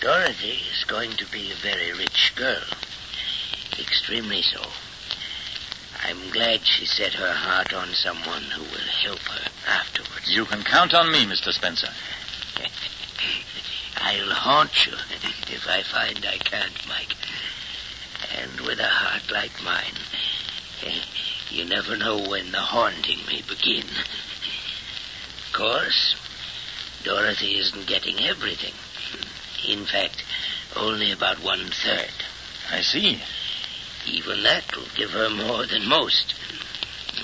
Dorothy 0.00 0.60
is 0.70 0.84
going 0.84 1.10
to 1.12 1.26
be 1.26 1.50
a 1.50 1.56
very 1.56 1.92
rich 1.92 2.32
girl. 2.36 2.62
Extremely 3.78 4.42
so. 4.42 4.62
I'm 6.04 6.30
glad 6.30 6.64
she 6.64 6.86
set 6.86 7.14
her 7.14 7.32
heart 7.32 7.72
on 7.72 7.88
someone 7.88 8.42
who 8.42 8.62
will 8.62 8.88
help 9.02 9.18
her 9.18 9.50
afterwards. 9.66 10.30
You 10.30 10.44
can 10.44 10.62
count 10.62 10.94
on 10.94 11.10
me, 11.10 11.24
Mr. 11.26 11.52
Spencer. 11.52 11.88
I'll 13.96 14.30
haunt 14.30 14.86
you 14.86 14.92
if 15.52 15.66
I 15.68 15.82
find 15.82 16.24
I 16.24 16.38
can't, 16.38 16.88
Mike. 16.88 17.16
And 18.40 18.60
with 18.60 18.78
a 18.78 18.86
heart 18.86 19.30
like 19.32 19.62
mine, 19.64 19.98
you 21.50 21.64
never 21.64 21.96
know 21.96 22.28
when 22.28 22.52
the 22.52 22.60
haunting 22.60 23.18
may 23.26 23.42
begin. 23.42 23.86
Of 25.58 25.64
course, 25.64 26.14
Dorothy 27.02 27.58
isn't 27.58 27.88
getting 27.88 28.20
everything. 28.20 28.74
In 29.68 29.86
fact, 29.86 30.22
only 30.76 31.10
about 31.10 31.42
one 31.42 31.66
third. 31.84 32.12
I 32.70 32.80
see. 32.80 33.20
Even 34.06 34.44
that 34.44 34.76
will 34.76 34.86
give 34.94 35.10
her 35.10 35.28
more 35.28 35.66
than 35.66 35.88
most. 35.88 36.36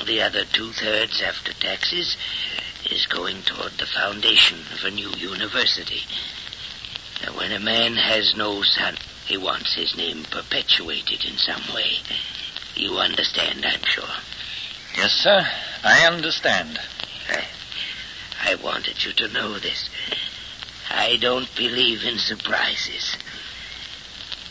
The 0.04 0.20
other 0.20 0.44
two 0.46 0.72
thirds 0.72 1.22
after 1.22 1.52
taxes 1.52 2.16
is 2.90 3.06
going 3.06 3.42
toward 3.42 3.74
the 3.74 3.86
foundation 3.86 4.58
of 4.72 4.82
a 4.82 4.90
new 4.90 5.10
university. 5.10 6.02
Now, 7.22 7.38
when 7.38 7.52
a 7.52 7.60
man 7.60 7.94
has 7.94 8.34
no 8.36 8.62
son, 8.62 8.96
he 9.26 9.36
wants 9.36 9.74
his 9.74 9.96
name 9.96 10.24
perpetuated 10.24 11.24
in 11.24 11.36
some 11.36 11.72
way. 11.72 11.98
You 12.74 12.98
understand, 12.98 13.64
I'm 13.64 13.84
sure. 13.84 14.16
Yes, 14.96 15.12
sir. 15.12 15.46
I 15.84 16.04
understand. 16.04 16.80
I, 18.44 18.54
wanted 18.56 19.04
you 19.04 19.12
to 19.12 19.28
know 19.28 19.58
this. 19.58 19.88
I 20.90 21.16
don't 21.20 21.48
believe 21.56 22.04
in 22.04 22.18
surprises. 22.18 23.16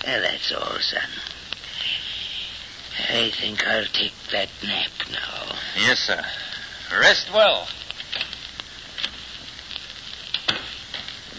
Well, 0.05 0.21
that's 0.21 0.51
all, 0.51 0.79
son. 0.79 1.01
I 3.09 3.31
think 3.31 3.65
I'll 3.67 3.85
take 3.85 4.13
that 4.31 4.50
nap 4.63 4.91
now. 5.12 5.55
Yes, 5.77 6.00
sir. 6.00 6.23
Rest 7.00 7.33
well. 7.33 7.67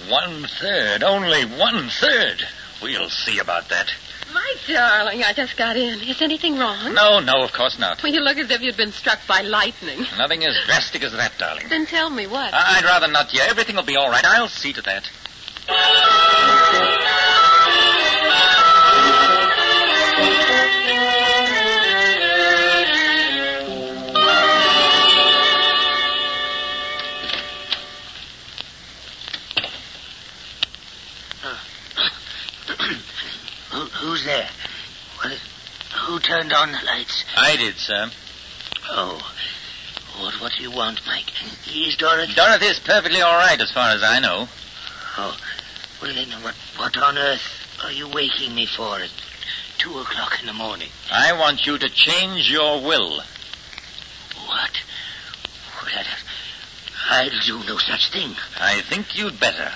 One 0.08 0.46
third, 0.60 1.02
only 1.02 1.44
one 1.44 1.88
third. 1.88 2.46
We'll 2.82 3.08
see 3.08 3.38
about 3.38 3.68
that. 3.70 3.90
Darling, 4.68 5.22
I 5.22 5.32
just 5.32 5.56
got 5.56 5.76
in. 5.76 6.00
Is 6.00 6.22
anything 6.22 6.58
wrong? 6.58 6.94
No, 6.94 7.20
no, 7.20 7.42
of 7.42 7.52
course 7.52 7.78
not. 7.78 8.02
Well, 8.02 8.12
you 8.12 8.20
look 8.20 8.38
as 8.38 8.50
if 8.50 8.60
you'd 8.62 8.76
been 8.76 8.92
struck 8.92 9.18
by 9.26 9.42
lightning. 9.42 10.06
Nothing 10.18 10.44
as 10.44 10.56
drastic 10.66 11.02
as 11.02 11.12
that, 11.12 11.32
darling. 11.38 11.68
Then 11.68 11.86
tell 11.86 12.10
me 12.10 12.26
what. 12.26 12.52
I- 12.54 12.78
I'd 12.78 12.84
rather 12.84 13.08
not 13.08 13.32
yet. 13.34 13.48
Everything 13.50 13.76
will 13.76 13.82
be 13.84 13.96
all 13.96 14.10
right. 14.10 14.24
I'll 14.24 14.48
see 14.48 14.72
to 14.72 14.82
that. 14.82 15.08
Turned 36.24 36.52
on 36.52 36.72
the 36.72 36.78
lights? 36.86 37.24
I 37.36 37.56
did, 37.56 37.76
sir. 37.76 38.10
Oh. 38.90 39.20
What, 40.20 40.34
what 40.40 40.52
do 40.56 40.62
you 40.62 40.70
want, 40.70 41.00
Mike? 41.06 41.30
Is 41.74 41.96
Dorothy... 41.96 42.34
Dorothy 42.34 42.66
is 42.66 42.80
perfectly 42.80 43.20
all 43.20 43.36
right 43.36 43.60
as 43.60 43.72
far 43.72 43.90
as 43.90 44.02
I 44.02 44.20
know. 44.20 44.48
Oh. 45.18 45.36
Well, 46.00 46.14
then, 46.14 46.28
what, 46.42 46.54
what 46.76 46.96
on 46.96 47.18
earth 47.18 47.42
are 47.84 47.92
you 47.92 48.08
waking 48.08 48.54
me 48.54 48.66
for 48.66 49.00
at 49.00 49.10
two 49.78 49.98
o'clock 49.98 50.38
in 50.40 50.46
the 50.46 50.52
morning? 50.52 50.88
I 51.10 51.32
want 51.38 51.66
you 51.66 51.78
to 51.78 51.88
change 51.88 52.50
your 52.50 52.80
will. 52.82 53.20
What? 54.46 54.70
Well, 55.82 56.04
I'll 57.10 57.40
do 57.44 57.58
no 57.66 57.76
such 57.78 58.10
thing. 58.12 58.34
I 58.58 58.80
think 58.82 59.18
you'd 59.18 59.38
better. 59.40 59.70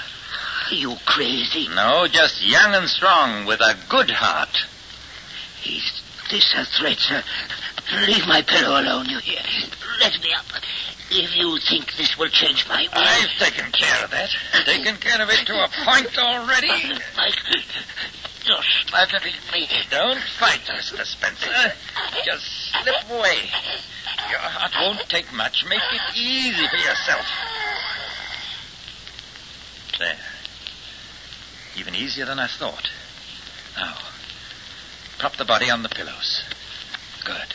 Are 0.70 0.74
you 0.74 0.96
crazy? 1.04 1.68
No, 1.74 2.06
just 2.08 2.46
young 2.46 2.74
and 2.74 2.88
strong 2.88 3.46
with 3.46 3.60
a 3.60 3.76
good 3.88 4.10
heart. 4.10 4.56
Is 5.66 5.97
this 6.30 6.54
a 6.56 6.64
threat, 6.64 6.98
sir? 6.98 7.22
Leave 8.06 8.26
my 8.26 8.42
pillow 8.42 8.80
alone, 8.80 9.06
you 9.06 9.18
hear? 9.18 9.40
Let 10.00 10.20
me 10.22 10.32
up. 10.36 10.44
If 11.10 11.34
you 11.36 11.58
think 11.58 11.96
this 11.96 12.18
will 12.18 12.28
change 12.28 12.68
my 12.68 12.82
mind. 12.82 12.90
I've 12.92 13.38
taken 13.38 13.72
care 13.72 14.04
of 14.04 14.10
that. 14.10 14.28
Taken 14.66 14.96
care 14.96 15.22
of 15.22 15.30
it 15.30 15.46
to 15.46 15.54
a 15.54 15.68
point 15.84 16.18
already. 16.18 16.68
Mike, 17.16 17.40
you're 18.44 18.62
smothering 18.86 19.34
me. 19.52 19.68
Don't 19.90 20.20
fight, 20.38 20.60
Mr. 20.68 21.04
Spencer. 21.04 21.72
Just 22.24 22.72
slip 22.72 23.10
away. 23.10 23.48
Your 24.30 24.38
heart 24.38 24.72
won't 24.78 25.08
take 25.08 25.32
much. 25.32 25.64
Make 25.68 25.80
it 25.92 26.16
easy 26.16 26.66
for 26.68 26.76
yourself. 26.76 27.26
There. 29.98 30.18
Even 31.76 31.94
easier 31.94 32.26
than 32.26 32.38
I 32.38 32.46
thought. 32.48 32.90
Now, 33.76 33.96
prop 35.18 35.36
the 35.36 35.44
body 35.44 35.68
on 35.68 35.82
the 35.82 35.88
pillows. 35.88 36.42
Good. 37.24 37.54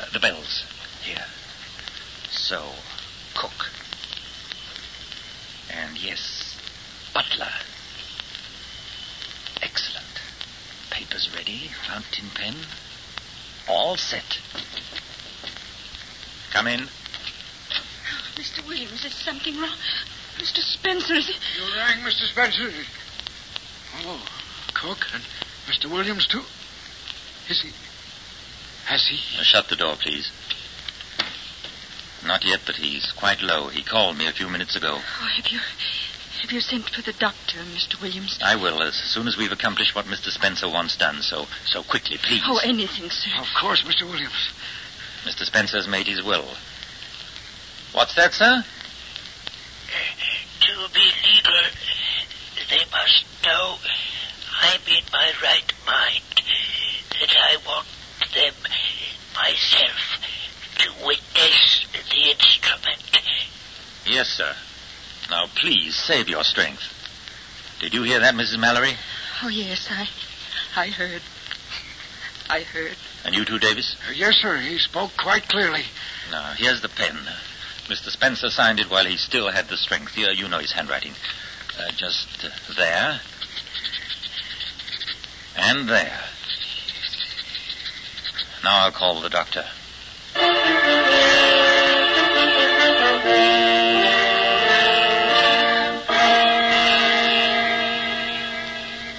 Uh, 0.00 0.06
the 0.12 0.20
bells. 0.20 0.64
Here. 1.02 1.24
So, 2.30 2.62
cook. 3.34 3.70
And 5.70 5.96
yes, 6.02 6.60
butler. 7.14 7.48
Excellent. 9.62 10.04
Papers 10.90 11.34
ready, 11.34 11.70
fountain 11.86 12.28
pen. 12.34 12.54
All 13.68 13.96
set. 13.96 14.38
Come 16.50 16.66
in. 16.66 16.80
Mr. 18.36 18.66
Williams, 18.66 19.04
is 19.04 19.14
something 19.14 19.58
wrong? 19.58 19.76
Mr. 20.36 20.60
Spencer, 20.60 21.14
is 21.14 21.28
it? 21.28 21.38
You 21.56 21.76
rang, 21.76 21.98
Mr. 21.98 22.26
Spencer? 22.30 22.70
Oh, 24.04 24.22
Cook 24.74 25.06
and 25.12 25.22
Mr. 25.66 25.90
Williams, 25.90 26.26
too? 26.26 26.42
Is 27.48 27.62
he. 27.62 27.72
Has 28.86 29.06
he. 29.08 29.16
Shut 29.42 29.68
the 29.68 29.76
door, 29.76 29.96
please. 29.96 30.30
Not 32.26 32.44
yet, 32.44 32.60
but 32.66 32.76
he's 32.76 33.12
quite 33.12 33.40
low. 33.42 33.68
He 33.68 33.82
called 33.82 34.18
me 34.18 34.26
a 34.26 34.32
few 34.32 34.48
minutes 34.48 34.76
ago. 34.76 34.96
Oh, 34.98 35.28
have 35.36 35.48
you. 35.48 35.60
Have 36.42 36.52
you 36.52 36.60
sent 36.60 36.88
for 36.90 37.02
the 37.02 37.12
doctor, 37.18 37.58
Mr. 37.58 38.00
Williams? 38.00 38.38
I 38.42 38.54
will 38.54 38.82
as 38.82 38.94
soon 38.94 39.26
as 39.26 39.36
we've 39.36 39.50
accomplished 39.50 39.94
what 39.94 40.04
Mr. 40.06 40.30
Spencer 40.30 40.68
wants 40.68 40.96
done. 40.96 41.22
So, 41.22 41.46
so 41.66 41.82
quickly, 41.82 42.16
please. 42.18 42.42
Oh, 42.46 42.60
anything, 42.62 43.10
sir. 43.10 43.30
Of 43.40 43.48
course, 43.60 43.82
Mr. 43.82 44.02
Williams. 44.08 44.52
Mr. 45.24 45.44
Spencer's 45.44 45.88
made 45.88 46.06
his 46.06 46.22
will. 46.22 46.46
What's 47.92 48.14
that, 48.14 48.32
sir? 48.34 48.62
To 50.60 50.94
be 50.94 51.10
legal, 51.26 51.62
they 52.70 52.84
must 52.92 53.24
know 53.44 53.76
I'm 54.62 54.80
in 54.86 55.02
my 55.12 55.32
right 55.42 55.72
mind, 55.86 56.22
that 57.28 57.36
I 57.36 57.56
want 57.66 57.86
them 58.34 58.54
myself 59.34 60.18
to 60.78 61.06
witness 61.06 61.86
the 61.92 62.30
instrument. 62.30 63.02
Yes, 64.06 64.28
sir. 64.28 64.54
Now, 65.30 65.46
please 65.54 65.94
save 65.94 66.28
your 66.28 66.44
strength. 66.44 66.82
Did 67.80 67.94
you 67.94 68.02
hear 68.02 68.20
that, 68.20 68.34
Mrs. 68.34 68.58
Mallory? 68.58 68.92
Oh, 69.42 69.48
yes, 69.48 69.88
I. 69.90 70.08
I 70.80 70.88
heard. 70.88 71.22
I 72.48 72.60
heard. 72.60 72.96
And 73.24 73.34
you 73.34 73.44
too, 73.44 73.58
Davis? 73.58 73.96
Uh, 74.08 74.12
yes, 74.12 74.34
sir. 74.36 74.58
He 74.58 74.78
spoke 74.78 75.10
quite 75.16 75.48
clearly. 75.48 75.82
Now, 76.30 76.54
here's 76.56 76.80
the 76.80 76.88
pen. 76.88 77.16
Mr. 77.88 78.10
Spencer 78.10 78.50
signed 78.50 78.80
it 78.80 78.90
while 78.90 79.04
he 79.04 79.16
still 79.16 79.50
had 79.50 79.68
the 79.68 79.76
strength. 79.76 80.16
You, 80.16 80.28
you 80.28 80.48
know 80.48 80.58
his 80.58 80.72
handwriting. 80.72 81.12
Uh, 81.78 81.90
just 81.96 82.44
uh, 82.44 82.48
there. 82.76 83.20
And 85.56 85.88
there. 85.88 86.20
Now 88.64 88.84
I'll 88.84 88.92
call 88.92 89.20
the 89.20 89.28
doctor. 89.28 89.64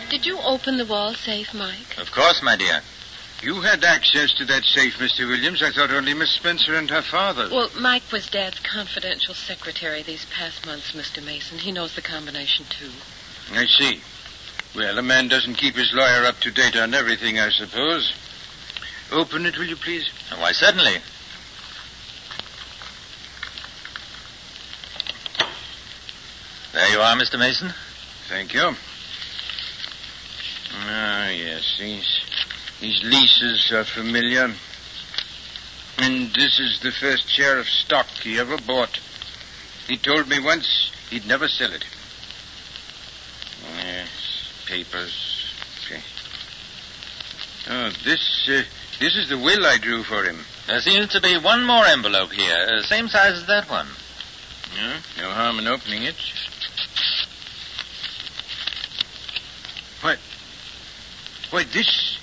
Did 0.09 0.25
you 0.25 0.39
open 0.39 0.77
the 0.77 0.85
wall 0.85 1.13
safe, 1.13 1.53
Mike? 1.53 1.97
Of 1.97 2.11
course, 2.11 2.41
my 2.43 2.55
dear. 2.55 2.81
You 3.41 3.61
had 3.61 3.85
access 3.85 4.33
to 4.33 4.45
that 4.45 4.65
safe, 4.65 4.97
Mr. 4.97 5.25
Williams. 5.25 5.63
I 5.63 5.71
thought 5.71 5.91
only 5.91 6.13
Miss 6.13 6.31
Spencer 6.31 6.75
and 6.75 6.89
her 6.89 7.01
father. 7.01 7.47
Well, 7.49 7.69
Mike 7.79 8.11
was 8.11 8.29
Dad's 8.29 8.59
confidential 8.59 9.33
secretary 9.33 10.03
these 10.03 10.25
past 10.25 10.65
months, 10.65 10.91
Mr. 10.91 11.25
Mason. 11.25 11.59
He 11.59 11.71
knows 11.71 11.95
the 11.95 12.01
combination, 12.01 12.65
too. 12.69 12.91
I 13.53 13.65
see. 13.65 14.01
Well, 14.75 14.97
a 14.97 15.01
man 15.01 15.29
doesn't 15.29 15.55
keep 15.55 15.75
his 15.75 15.93
lawyer 15.93 16.25
up 16.25 16.41
to 16.41 16.51
date 16.51 16.75
on 16.75 16.93
everything, 16.93 17.39
I 17.39 17.49
suppose. 17.49 18.13
Open 19.11 19.45
it, 19.45 19.57
will 19.57 19.65
you, 19.65 19.75
please? 19.75 20.07
Why, 20.37 20.51
certainly. 20.51 20.97
There 26.73 26.89
you 26.89 26.99
are, 26.99 27.15
Mr. 27.15 27.39
Mason. 27.39 27.73
Thank 28.27 28.53
you. 28.53 28.71
Ah, 30.71 31.29
yes, 31.29 31.77
these, 31.79 32.21
these 32.79 33.03
leases 33.03 33.71
are 33.71 33.83
familiar. 33.83 34.53
And 35.97 36.29
this 36.33 36.59
is 36.59 36.79
the 36.81 36.91
first 36.91 37.27
share 37.27 37.57
of 37.57 37.67
stock 37.67 38.05
he 38.21 38.37
ever 38.39 38.57
bought. 38.57 38.99
He 39.87 39.97
told 39.97 40.29
me 40.29 40.39
once 40.39 40.91
he'd 41.09 41.25
never 41.25 41.47
sell 41.47 41.73
it. 41.73 41.83
Yes, 43.77 44.63
papers. 44.67 45.51
Okay. 45.85 46.01
Oh, 47.69 47.89
this, 48.05 48.47
uh, 48.49 48.63
this 48.99 49.15
is 49.15 49.29
the 49.29 49.37
will 49.37 49.65
I 49.65 49.77
drew 49.77 50.03
for 50.03 50.23
him. 50.23 50.39
There 50.67 50.81
seems 50.81 51.09
to 51.09 51.21
be 51.21 51.37
one 51.37 51.65
more 51.65 51.85
envelope 51.85 52.31
here, 52.31 52.67
uh, 52.69 52.81
same 52.81 53.07
size 53.07 53.33
as 53.33 53.47
that 53.47 53.69
one. 53.69 53.87
Yeah, 54.75 54.99
no 55.17 55.29
harm 55.31 55.59
in 55.59 55.67
opening 55.67 56.03
it. 56.03 56.15
What? 60.01 60.19
Why, 61.49 61.63
this, 61.63 62.19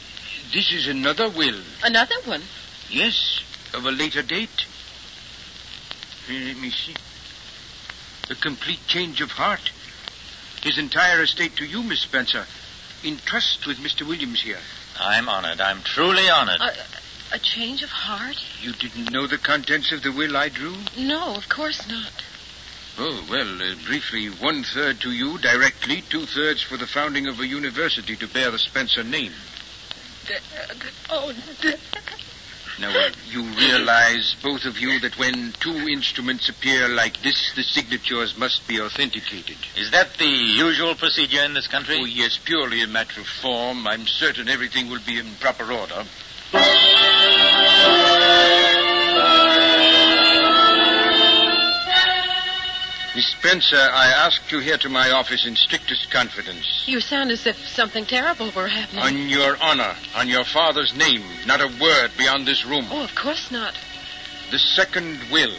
this 0.53 0.73
is 0.73 0.87
another 0.87 1.29
will. 1.29 1.61
Another 1.83 2.15
one? 2.25 2.43
Yes, 2.89 3.43
of 3.75 3.85
a 3.85 3.91
later 3.91 4.23
date. 4.23 4.67
Here, 6.29 6.49
Let 6.49 6.59
me 6.59 6.71
see. 6.71 6.95
A 8.31 8.35
complete 8.35 8.81
change 8.87 9.21
of 9.21 9.31
heart. 9.31 9.73
His 10.63 10.79
entire 10.79 11.23
estate 11.23 11.57
to 11.57 11.65
you, 11.65 11.83
Miss 11.83 12.01
Spencer. 12.01 12.47
In 13.05 13.19
trust 13.19 13.67
with 13.67 13.79
Mr. 13.79 14.07
Williams 14.07 14.43
here. 14.43 14.59
I'm 15.01 15.29
honored. 15.29 15.61
I'm 15.61 15.83
truly 15.83 16.29
honored. 16.29 16.61
A, 16.61 17.37
a 17.37 17.39
change 17.39 17.83
of 17.83 17.91
heart? 17.91 18.37
You 18.61 18.73
didn't 18.73 19.13
know 19.13 19.27
the 19.27 19.39
contents 19.39 19.93
of 19.93 20.03
the 20.03 20.13
will 20.13 20.37
I 20.37 20.49
drew? 20.49 20.77
No, 20.97 21.35
of 21.35 21.49
course 21.49 21.87
not. 21.89 22.13
Oh, 22.99 23.27
well, 23.31 23.63
uh, 23.63 23.75
briefly, 23.85 24.27
one 24.29 24.65
third 24.65 25.01
to 25.03 25.13
you 25.13 25.37
directly, 25.39 26.03
two 26.09 26.25
thirds 26.25 26.63
for 26.63 26.79
the 26.79 26.87
founding 26.87 27.27
of 27.27 27.41
a 27.41 27.47
university 27.47 28.17
to 28.17 28.27
bear 28.27 28.51
the 28.51 28.59
Spencer 28.59 29.05
name. 29.05 29.33
Dad. 30.27 30.41
Oh. 31.11 31.33
Now, 32.79 32.91
uh, 32.91 33.11
you 33.31 33.43
realize, 33.43 34.37
both 34.43 34.67
of 34.67 34.79
you, 34.79 35.01
that 35.01 35.19
when 35.19 35.55
two 35.61 35.89
instruments 35.89 36.49
appear 36.49 36.89
like 36.89 37.23
this, 37.23 37.53
the 37.57 37.63
signatures 37.63 38.37
must 38.37 38.69
be 38.69 38.81
authenticated. 38.81 39.57
Is 39.77 39.91
that 39.93 40.19
the 40.19 40.27
usual 40.27 40.95
procedure 40.95 41.43
in 41.43 41.55
this 41.55 41.69
country? 41.69 41.99
Oh, 41.99 42.05
yes, 42.05 42.39
purely 42.45 42.83
a 42.83 42.87
matter 42.87 43.21
of 43.21 43.27
form. 43.27 43.87
I'm 43.87 44.07
certain 44.07 44.49
everything 44.49 44.91
will 44.91 45.01
be 45.07 45.19
in 45.19 45.27
proper 45.41 45.73
order. 45.73 46.05
Miss 53.17 53.29
Spencer, 53.29 53.79
I 53.79 54.09
asked 54.09 54.53
you 54.53 54.59
here 54.59 54.77
to 54.77 54.91
my 54.91 55.11
office 55.11 55.47
in 55.47 55.57
strictest 55.57 56.11
confidence. 56.11 56.85
You 56.87 57.01
sound 57.01 57.31
as 57.31 57.47
if 57.47 57.57
something 57.67 58.05
terrible 58.05 58.51
were 58.51 58.69
happening. 58.69 59.03
On 59.03 59.29
your 59.31 59.57
honor, 59.63 59.97
on 60.15 60.29
your 60.29 60.45
father's 60.45 60.95
name, 60.95 61.23
not 61.47 61.63
a 61.63 61.75
word 61.81 62.11
beyond 62.19 62.45
this 62.45 62.67
room. 62.67 62.85
Oh, 62.91 63.03
of 63.03 63.15
course 63.15 63.51
not. 63.51 63.73
The 64.51 64.59
second 64.59 65.19
will. 65.33 65.55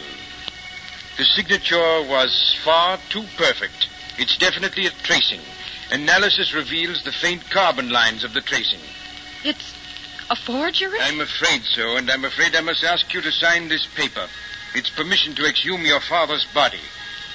The 1.16 1.24
signature 1.24 2.06
was 2.08 2.56
far 2.62 3.00
too 3.08 3.24
perfect. 3.36 3.88
It's 4.18 4.38
definitely 4.38 4.86
a 4.86 4.90
tracing. 4.90 5.40
Analysis 5.90 6.54
reveals 6.54 7.02
the 7.02 7.10
faint 7.10 7.50
carbon 7.50 7.90
lines 7.90 8.22
of 8.22 8.34
the 8.34 8.40
tracing. 8.40 8.78
It's 9.42 9.74
a 10.30 10.36
forgery? 10.36 11.00
I'm 11.00 11.20
afraid 11.20 11.62
so, 11.64 11.96
and 11.96 12.08
I'm 12.08 12.24
afraid 12.24 12.54
I 12.54 12.60
must 12.60 12.84
ask 12.84 13.12
you 13.12 13.20
to 13.20 13.32
sign 13.32 13.66
this 13.66 13.84
paper. 13.96 14.28
It's 14.76 14.90
permission 14.90 15.34
to 15.34 15.44
exhume 15.44 15.84
your 15.84 16.00
father's 16.00 16.46
body. 16.54 16.78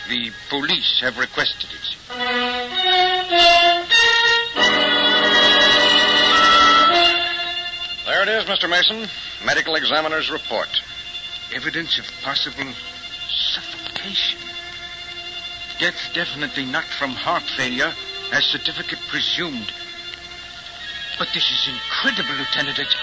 The 0.10 0.32
police 0.50 1.00
have 1.02 1.18
requested 1.18 1.70
it. 1.72 1.96
There 8.06 8.22
it 8.22 8.28
is, 8.28 8.44
Mr. 8.46 8.70
Mason. 8.70 9.08
Medical 9.46 9.76
examiner's 9.76 10.30
report. 10.30 10.68
Evidence 11.54 11.98
of 12.00 12.06
possible 12.22 12.72
suffocation. 13.30 14.40
Death 15.80 16.12
definitely 16.14 16.66
not 16.66 16.84
from 16.86 17.12
heart 17.12 17.44
failure, 17.44 17.94
as 18.34 18.44
certificate 18.46 19.00
presumed. 19.08 19.72
But 21.18 21.30
this 21.34 21.50
is 21.50 21.70
incredible, 21.74 22.36
Lieutenant. 22.36 22.80
It's 22.80 22.96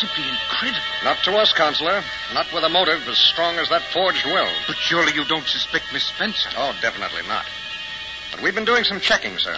simply 0.00 0.24
incredible. 0.28 0.82
Not 1.04 1.18
to 1.24 1.36
us, 1.36 1.52
Counselor. 1.52 2.02
Not 2.34 2.52
with 2.52 2.64
a 2.64 2.68
motive 2.68 3.06
as 3.08 3.18
strong 3.18 3.56
as 3.56 3.68
that 3.68 3.82
forged 3.92 4.26
will. 4.26 4.48
But 4.66 4.76
surely 4.76 5.12
you 5.14 5.24
don't 5.24 5.46
suspect 5.46 5.92
Miss 5.92 6.04
Spencer. 6.04 6.50
Oh, 6.56 6.74
definitely 6.80 7.22
not. 7.28 7.46
But 8.32 8.42
we've 8.42 8.54
been 8.54 8.64
doing 8.64 8.84
some 8.84 9.00
checking, 9.00 9.38
sir, 9.38 9.56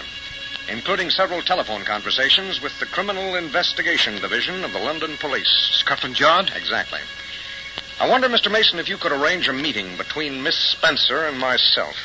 including 0.69 1.11
several 1.11 1.43
telephone 1.43 1.83
conversations 1.85 2.61
with 2.61 2.79
the 2.81 2.87
Criminal 2.87 3.35
Investigation 3.35 4.21
Division 4.21 4.65
of 4.65 4.73
the 4.73 4.79
London 4.79 5.17
Police. 5.19 5.51
Scotland 5.73 6.19
Yard? 6.21 6.53
Exactly. 6.55 7.01
I 8.01 8.09
wonder, 8.09 8.29
Mr. 8.29 8.51
Mason, 8.51 8.79
if 8.79 8.89
you 8.89 8.97
could 8.97 9.13
arrange 9.13 9.49
a 9.49 9.53
meeting 9.53 9.97
between 9.97 10.43
Miss 10.43 10.57
Spencer 10.57 11.25
and 11.27 11.39
myself. 11.39 11.97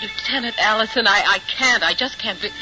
Lieutenant 0.00 0.54
Allison, 0.58 1.06
I, 1.06 1.22
I 1.26 1.38
can't. 1.48 1.82
I 1.82 1.94
just 1.94 2.18
can't. 2.18 2.40
Be- 2.40 2.52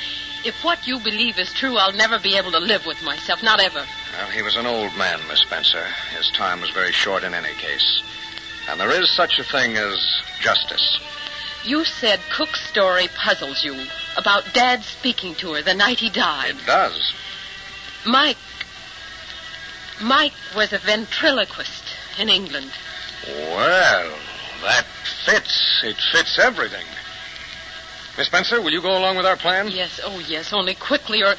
if 0.44 0.64
what 0.64 0.86
you 0.86 0.98
believe 1.00 1.38
is 1.38 1.52
true, 1.52 1.76
I'll 1.76 1.92
never 1.92 2.18
be 2.18 2.36
able 2.36 2.52
to 2.52 2.58
live 2.58 2.86
with 2.86 3.02
myself. 3.02 3.42
Not 3.42 3.60
ever. 3.60 3.84
Well, 4.16 4.30
he 4.30 4.42
was 4.42 4.56
an 4.56 4.66
old 4.66 4.96
man, 4.96 5.20
Miss 5.28 5.40
Spencer. 5.40 5.84
His 6.16 6.30
time 6.30 6.60
was 6.60 6.70
very 6.70 6.92
short 6.92 7.24
in 7.24 7.34
any 7.34 7.54
case. 7.54 8.02
And 8.68 8.78
there 8.78 8.90
is 8.90 9.10
such 9.14 9.38
a 9.38 9.44
thing 9.44 9.76
as 9.76 10.22
justice. 10.40 11.00
You 11.64 11.84
said 11.84 12.20
Cook's 12.30 12.60
story 12.68 13.08
puzzles 13.16 13.64
you 13.64 13.86
about 14.16 14.44
Dad 14.54 14.82
speaking 14.82 15.34
to 15.36 15.54
her 15.54 15.62
the 15.62 15.74
night 15.74 15.98
he 15.98 16.10
died. 16.10 16.56
It 16.56 16.66
does. 16.66 17.14
Mike. 18.06 18.36
Mike 20.00 20.34
was 20.54 20.72
a 20.72 20.78
ventriloquist 20.78 21.84
in 22.18 22.28
England. 22.28 22.70
Well, 23.26 24.12
that 24.62 24.86
fits. 25.24 25.82
It 25.82 25.96
fits 26.12 26.38
everything. 26.38 26.86
Miss 28.18 28.26
Spencer, 28.26 28.60
will 28.60 28.72
you 28.72 28.82
go 28.82 28.98
along 28.98 29.16
with 29.16 29.24
our 29.24 29.36
plan? 29.36 29.68
Yes, 29.68 30.00
oh 30.02 30.18
yes, 30.18 30.52
only 30.52 30.74
quickly, 30.74 31.22
or 31.22 31.36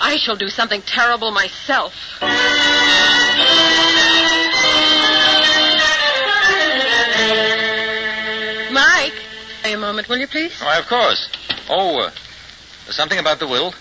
I 0.00 0.16
shall 0.16 0.34
do 0.34 0.48
something 0.48 0.82
terrible 0.82 1.30
myself. 1.30 1.94
Mike, 8.72 9.14
a 9.64 9.76
moment, 9.76 10.08
will 10.08 10.16
you 10.16 10.26
please? 10.26 10.60
Why, 10.60 10.80
of 10.80 10.88
course. 10.88 11.28
Oh, 11.68 12.00
uh, 12.00 12.10
something 12.90 13.20
about 13.20 13.38
the 13.38 13.46
will? 13.46 13.72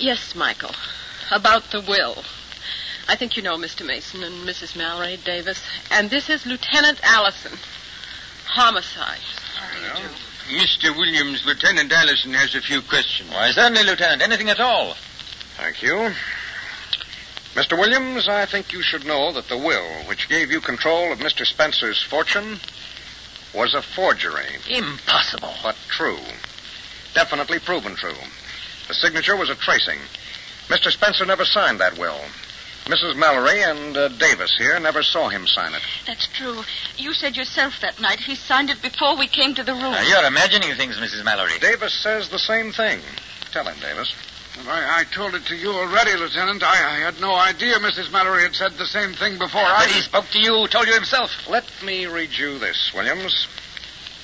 Yes, 0.00 0.34
Michael. 0.34 0.74
About 1.30 1.70
the 1.70 1.80
will. 1.80 2.24
I 3.06 3.14
think 3.14 3.36
you 3.36 3.42
know 3.44 3.56
Mr. 3.56 3.86
Mason 3.86 4.24
and 4.24 4.48
Mrs. 4.48 4.74
Mallory 4.74 5.16
Davis. 5.24 5.62
And 5.92 6.10
this 6.10 6.28
is 6.28 6.44
Lieutenant 6.44 6.98
Allison. 7.04 7.56
Homicide. 8.46 9.20
Mr. 10.48 10.94
Williams, 10.96 11.44
Lieutenant 11.46 11.92
Allison 11.92 12.34
has 12.34 12.54
a 12.54 12.60
few 12.60 12.82
questions. 12.82 13.30
Why, 13.30 13.50
certainly, 13.52 13.84
Lieutenant. 13.84 14.22
Anything 14.22 14.50
at 14.50 14.60
all. 14.60 14.94
Thank 15.56 15.82
you. 15.82 16.12
Mr. 17.54 17.78
Williams, 17.78 18.28
I 18.28 18.46
think 18.46 18.72
you 18.72 18.82
should 18.82 19.06
know 19.06 19.32
that 19.32 19.48
the 19.48 19.58
will 19.58 19.86
which 20.08 20.28
gave 20.28 20.50
you 20.50 20.60
control 20.60 21.12
of 21.12 21.18
Mr. 21.18 21.46
Spencer's 21.46 22.02
fortune 22.02 22.58
was 23.54 23.74
a 23.74 23.82
forgery, 23.82 24.46
Impossible. 24.68 25.52
but 25.62 25.76
true. 25.88 26.18
Definitely 27.14 27.58
proven 27.58 27.94
true. 27.94 28.14
The 28.88 28.94
signature 28.94 29.36
was 29.36 29.50
a 29.50 29.54
tracing. 29.54 29.98
Mr. 30.68 30.90
Spencer 30.90 31.26
never 31.26 31.44
signed 31.44 31.78
that 31.80 31.98
will. 31.98 32.20
Mrs. 32.86 33.16
Mallory 33.16 33.62
and 33.62 33.96
uh, 33.96 34.08
Davis 34.08 34.54
here 34.58 34.78
never 34.80 35.02
saw 35.02 35.28
him 35.28 35.46
sign 35.46 35.72
it. 35.72 35.82
That's 36.06 36.26
true. 36.34 36.62
You 36.96 37.14
said 37.14 37.36
yourself 37.36 37.74
that 37.80 38.00
night 38.00 38.18
he 38.18 38.34
signed 38.34 38.70
it 38.70 38.82
before 38.82 39.16
we 39.16 39.28
came 39.28 39.54
to 39.54 39.62
the 39.62 39.72
room. 39.72 39.92
Now, 39.92 40.02
you're 40.02 40.26
imagining 40.26 40.74
things, 40.74 40.96
Mrs. 40.96 41.24
Mallory. 41.24 41.58
Davis 41.60 41.94
says 42.02 42.28
the 42.28 42.40
same 42.40 42.72
thing. 42.72 43.00
Tell 43.52 43.64
him, 43.64 43.78
Davis. 43.80 44.12
I, 44.66 45.00
I 45.00 45.04
told 45.14 45.34
it 45.34 45.46
to 45.46 45.56
you 45.56 45.70
already, 45.70 46.14
Lieutenant. 46.16 46.62
I, 46.62 46.74
I 46.74 46.98
had 46.98 47.20
no 47.20 47.34
idea 47.34 47.76
Mrs. 47.76 48.10
Mallory 48.10 48.42
had 48.42 48.54
said 48.54 48.72
the 48.72 48.86
same 48.86 49.12
thing 49.14 49.38
before. 49.38 49.62
I 49.62 49.84
But 49.86 49.94
he 49.94 50.00
spoke 50.00 50.26
to 50.32 50.40
you, 50.40 50.66
told 50.68 50.88
you 50.88 50.94
himself. 50.94 51.30
Let 51.48 51.64
me 51.84 52.06
read 52.06 52.32
you 52.32 52.58
this, 52.58 52.92
Williams. 52.94 53.46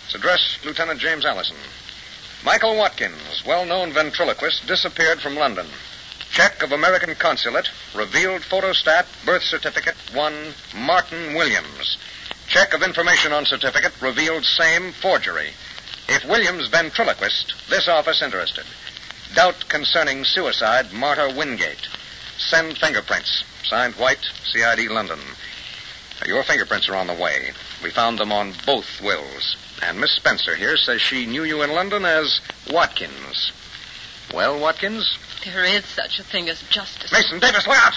It's 0.07 0.15
addressed 0.15 0.65
Lieutenant 0.65 1.01
James 1.01 1.25
Allison. 1.25 1.57
Michael 2.45 2.77
Watkins, 2.77 3.45
well-known 3.47 3.93
ventriloquist, 3.93 4.67
disappeared 4.67 5.21
from 5.21 5.35
London. 5.35 5.67
Check 6.39 6.63
of 6.63 6.71
American 6.71 7.17
consulate, 7.17 7.69
revealed 7.97 8.43
photostat, 8.43 9.07
birth 9.27 9.43
certificate, 9.43 9.97
one 10.15 10.55
Martin 10.73 11.35
Williams. 11.35 11.99
Check 12.47 12.73
of 12.75 12.85
information 12.85 13.33
on 13.33 13.45
certificate, 13.45 14.01
revealed 14.01 14.45
same 14.45 14.93
forgery. 14.93 15.49
If 16.09 16.25
Williams 16.25 16.69
ventriloquist, 16.69 17.55
this 17.69 17.89
office 17.89 18.23
interested. 18.23 18.65
Doubt 19.35 19.69
concerning 19.69 20.25
suicide, 20.25 20.93
Marta 20.93 21.35
Wingate. 21.37 21.89
Send 22.37 22.79
fingerprints. 22.79 23.43
Signed 23.65 23.95
White, 23.95 24.31
CID 24.45 24.93
London. 24.93 25.19
Your 26.25 26.45
fingerprints 26.45 26.89
are 26.89 26.95
on 26.95 27.09
the 27.09 27.15
way. 27.15 27.51
We 27.83 27.91
found 27.91 28.21
them 28.21 28.31
on 28.31 28.55
both 28.65 29.03
wills. 29.03 29.57
And 29.83 30.01
Miss 30.01 30.13
Spencer 30.13 30.55
here 30.55 30.77
says 30.77 31.01
she 31.01 31.27
knew 31.27 31.43
you 31.43 31.63
in 31.63 31.73
London 31.73 32.05
as 32.05 32.41
Watkins. 32.71 33.51
Well, 34.35 34.61
Watkins? 34.61 35.19
There 35.45 35.65
is 35.65 35.85
such 35.85 36.19
a 36.19 36.23
thing 36.23 36.49
as 36.49 36.61
justice. 36.69 37.13
Mason 37.13 37.39
Davis, 37.39 37.67
look 37.67 37.77
out! 37.79 37.95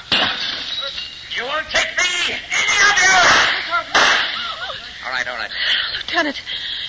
You 1.35 1.43
won't 1.43 1.67
take 1.69 1.89
me, 1.97 2.35
any 2.35 2.77
of 2.89 2.97
you! 2.97 3.09
All 5.05 5.11
right, 5.11 5.27
all 5.27 5.37
right. 5.37 5.51
Lieutenant, 5.97 6.41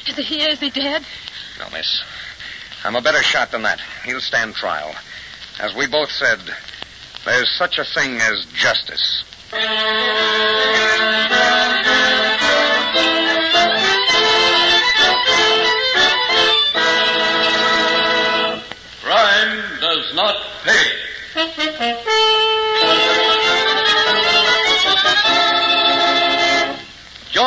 is 0.07 0.17
he, 0.17 0.43
is 0.43 0.61
he 0.61 0.71
dead? 0.71 1.05
No, 1.59 1.69
miss. 1.71 2.03
I'm 2.85 2.97
a 2.97 3.03
better 3.03 3.23
shot 3.23 3.51
than 3.51 3.63
that. 3.63 3.81
He'll 4.05 4.21
stand 4.21 4.55
trial. 4.55 4.95
As 5.61 5.75
we 5.75 5.87
both 5.87 6.11
said, 6.11 6.39
there's 7.25 7.51
such 7.57 7.79
a 7.79 7.85
thing 7.85 8.17
as 8.17 8.47
justice. 8.55 9.25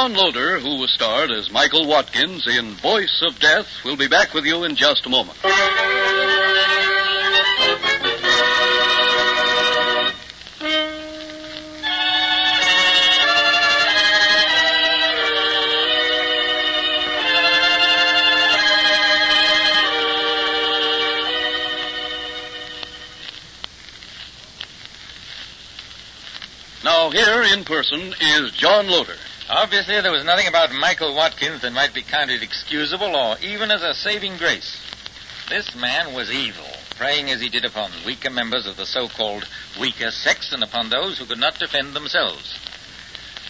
John 0.06 0.14
Loder, 0.14 0.60
who 0.60 0.76
was 0.76 0.94
starred 0.94 1.32
as 1.32 1.50
Michael 1.50 1.88
Watkins 1.88 2.46
in 2.46 2.74
Voice 2.76 3.24
of 3.28 3.40
Death, 3.40 3.66
will 3.84 3.98
be 3.98 4.08
back 4.08 4.36
with 4.36 4.46
you 4.46 4.64
in 4.64 4.76
just 4.76 5.04
a 5.08 5.10
moment. 5.10 5.40
Now, 26.84 27.10
here 27.10 27.42
in 27.58 27.64
person 27.64 28.14
is 28.22 28.52
John 28.52 28.88
Loder. 28.88 29.18
Obviously, 29.50 30.02
there 30.02 30.12
was 30.12 30.26
nothing 30.26 30.48
about 30.48 30.74
Michael 30.74 31.14
Watkins 31.14 31.62
that 31.62 31.72
might 31.72 31.94
be 31.94 32.02
counted 32.02 32.42
excusable 32.42 33.16
or 33.16 33.38
even 33.44 33.70
as 33.70 33.84
a 33.84 33.94
saving 33.94 34.38
grace. 34.38 34.82
This 35.50 35.76
man 35.76 36.16
was 36.16 36.32
evil, 36.32 36.66
preying 36.98 37.30
as 37.30 37.42
he 37.42 37.50
did 37.50 37.64
upon 37.64 37.92
weaker 38.08 38.32
members 38.32 38.66
of 38.66 38.76
the 38.76 38.88
so-called 38.88 39.48
weaker 39.80 40.10
sex 40.10 40.52
and 40.52 40.64
upon 40.64 40.90
those 40.90 41.20
who 41.20 41.26
could 41.26 41.38
not 41.38 41.60
defend 41.60 41.94
themselves. 41.94 42.58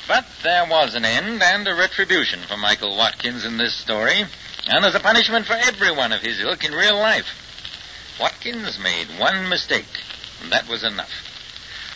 But 0.05 0.25
there 0.43 0.67
was 0.67 0.95
an 0.95 1.05
end 1.05 1.41
and 1.41 1.65
a 1.65 1.73
retribution 1.73 2.41
for 2.41 2.57
Michael 2.57 2.97
Watkins 2.97 3.45
in 3.45 3.57
this 3.57 3.77
story, 3.77 4.25
and 4.67 4.83
there's 4.83 4.95
a 4.95 4.99
punishment 4.99 5.45
for 5.45 5.53
every 5.53 5.91
one 5.91 6.11
of 6.11 6.21
his 6.21 6.41
ilk 6.41 6.65
in 6.65 6.73
real 6.73 6.97
life. 6.97 7.25
Watkins 8.19 8.77
made 8.77 9.07
one 9.17 9.47
mistake, 9.47 10.03
and 10.43 10.51
that 10.51 10.67
was 10.67 10.83
enough. 10.83 11.31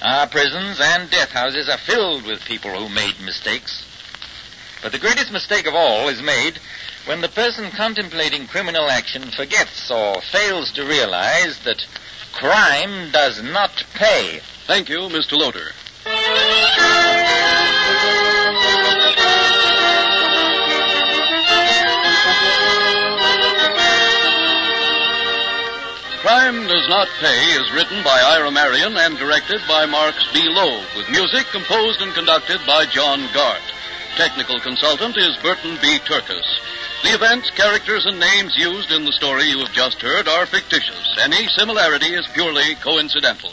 Our 0.02 0.28
prisons 0.28 0.80
and 0.82 1.12
death 1.12 1.32
houses 1.32 1.68
are 1.68 1.78
filled 1.78 2.26
with 2.26 2.46
people 2.46 2.72
who 2.72 2.88
made 2.88 3.20
mistakes. 3.20 3.84
But 4.82 4.94
the 4.94 5.00
greatest 5.00 5.32
mistake 5.32 5.68
of 5.68 5.76
all 5.76 6.08
is 6.08 6.22
made 6.22 6.60
when 7.06 7.22
the 7.22 7.28
person 7.28 7.70
contemplating 7.72 8.48
criminal 8.48 8.90
action 8.90 9.24
forgets 9.32 9.92
or 9.92 10.22
fails 10.22 10.72
to 10.74 10.86
realize 10.86 11.60
that 11.64 11.86
crime 12.34 13.12
does 13.12 13.44
not 13.44 13.84
pay. 13.94 14.40
Thank 14.68 14.90
you, 14.90 15.00
Mr. 15.10 15.34
Loder. 15.34 15.72
Crime 26.22 26.68
Does 26.68 26.88
Not 26.90 27.08
Pay 27.20 27.42
is 27.56 27.72
written 27.74 28.04
by 28.04 28.22
Ira 28.22 28.52
Marion 28.52 28.96
and 28.98 29.18
directed 29.18 29.62
by 29.68 29.86
Marx 29.86 30.28
B. 30.34 30.48
Loeb, 30.48 30.86
with 30.96 31.10
music 31.10 31.48
composed 31.48 32.02
and 32.02 32.14
conducted 32.14 32.60
by 32.68 32.86
John 32.86 33.28
Gart. 33.34 33.62
Technical 34.20 34.60
consultant 34.60 35.16
is 35.16 35.38
Burton 35.38 35.78
B. 35.82 35.98
Turkus. 36.00 36.44
The 37.04 37.16
events, 37.16 37.50
characters, 37.52 38.06
and 38.06 38.20
names 38.20 38.54
used 38.58 38.92
in 38.92 39.06
the 39.06 39.14
story 39.14 39.46
you 39.46 39.60
have 39.60 39.72
just 39.72 40.02
heard 40.02 40.28
are 40.28 40.46
fictitious. 40.46 41.16
Any 41.22 41.48
similarity 41.58 42.08
is 42.08 42.28
purely 42.34 42.76
coincidental. 42.84 43.52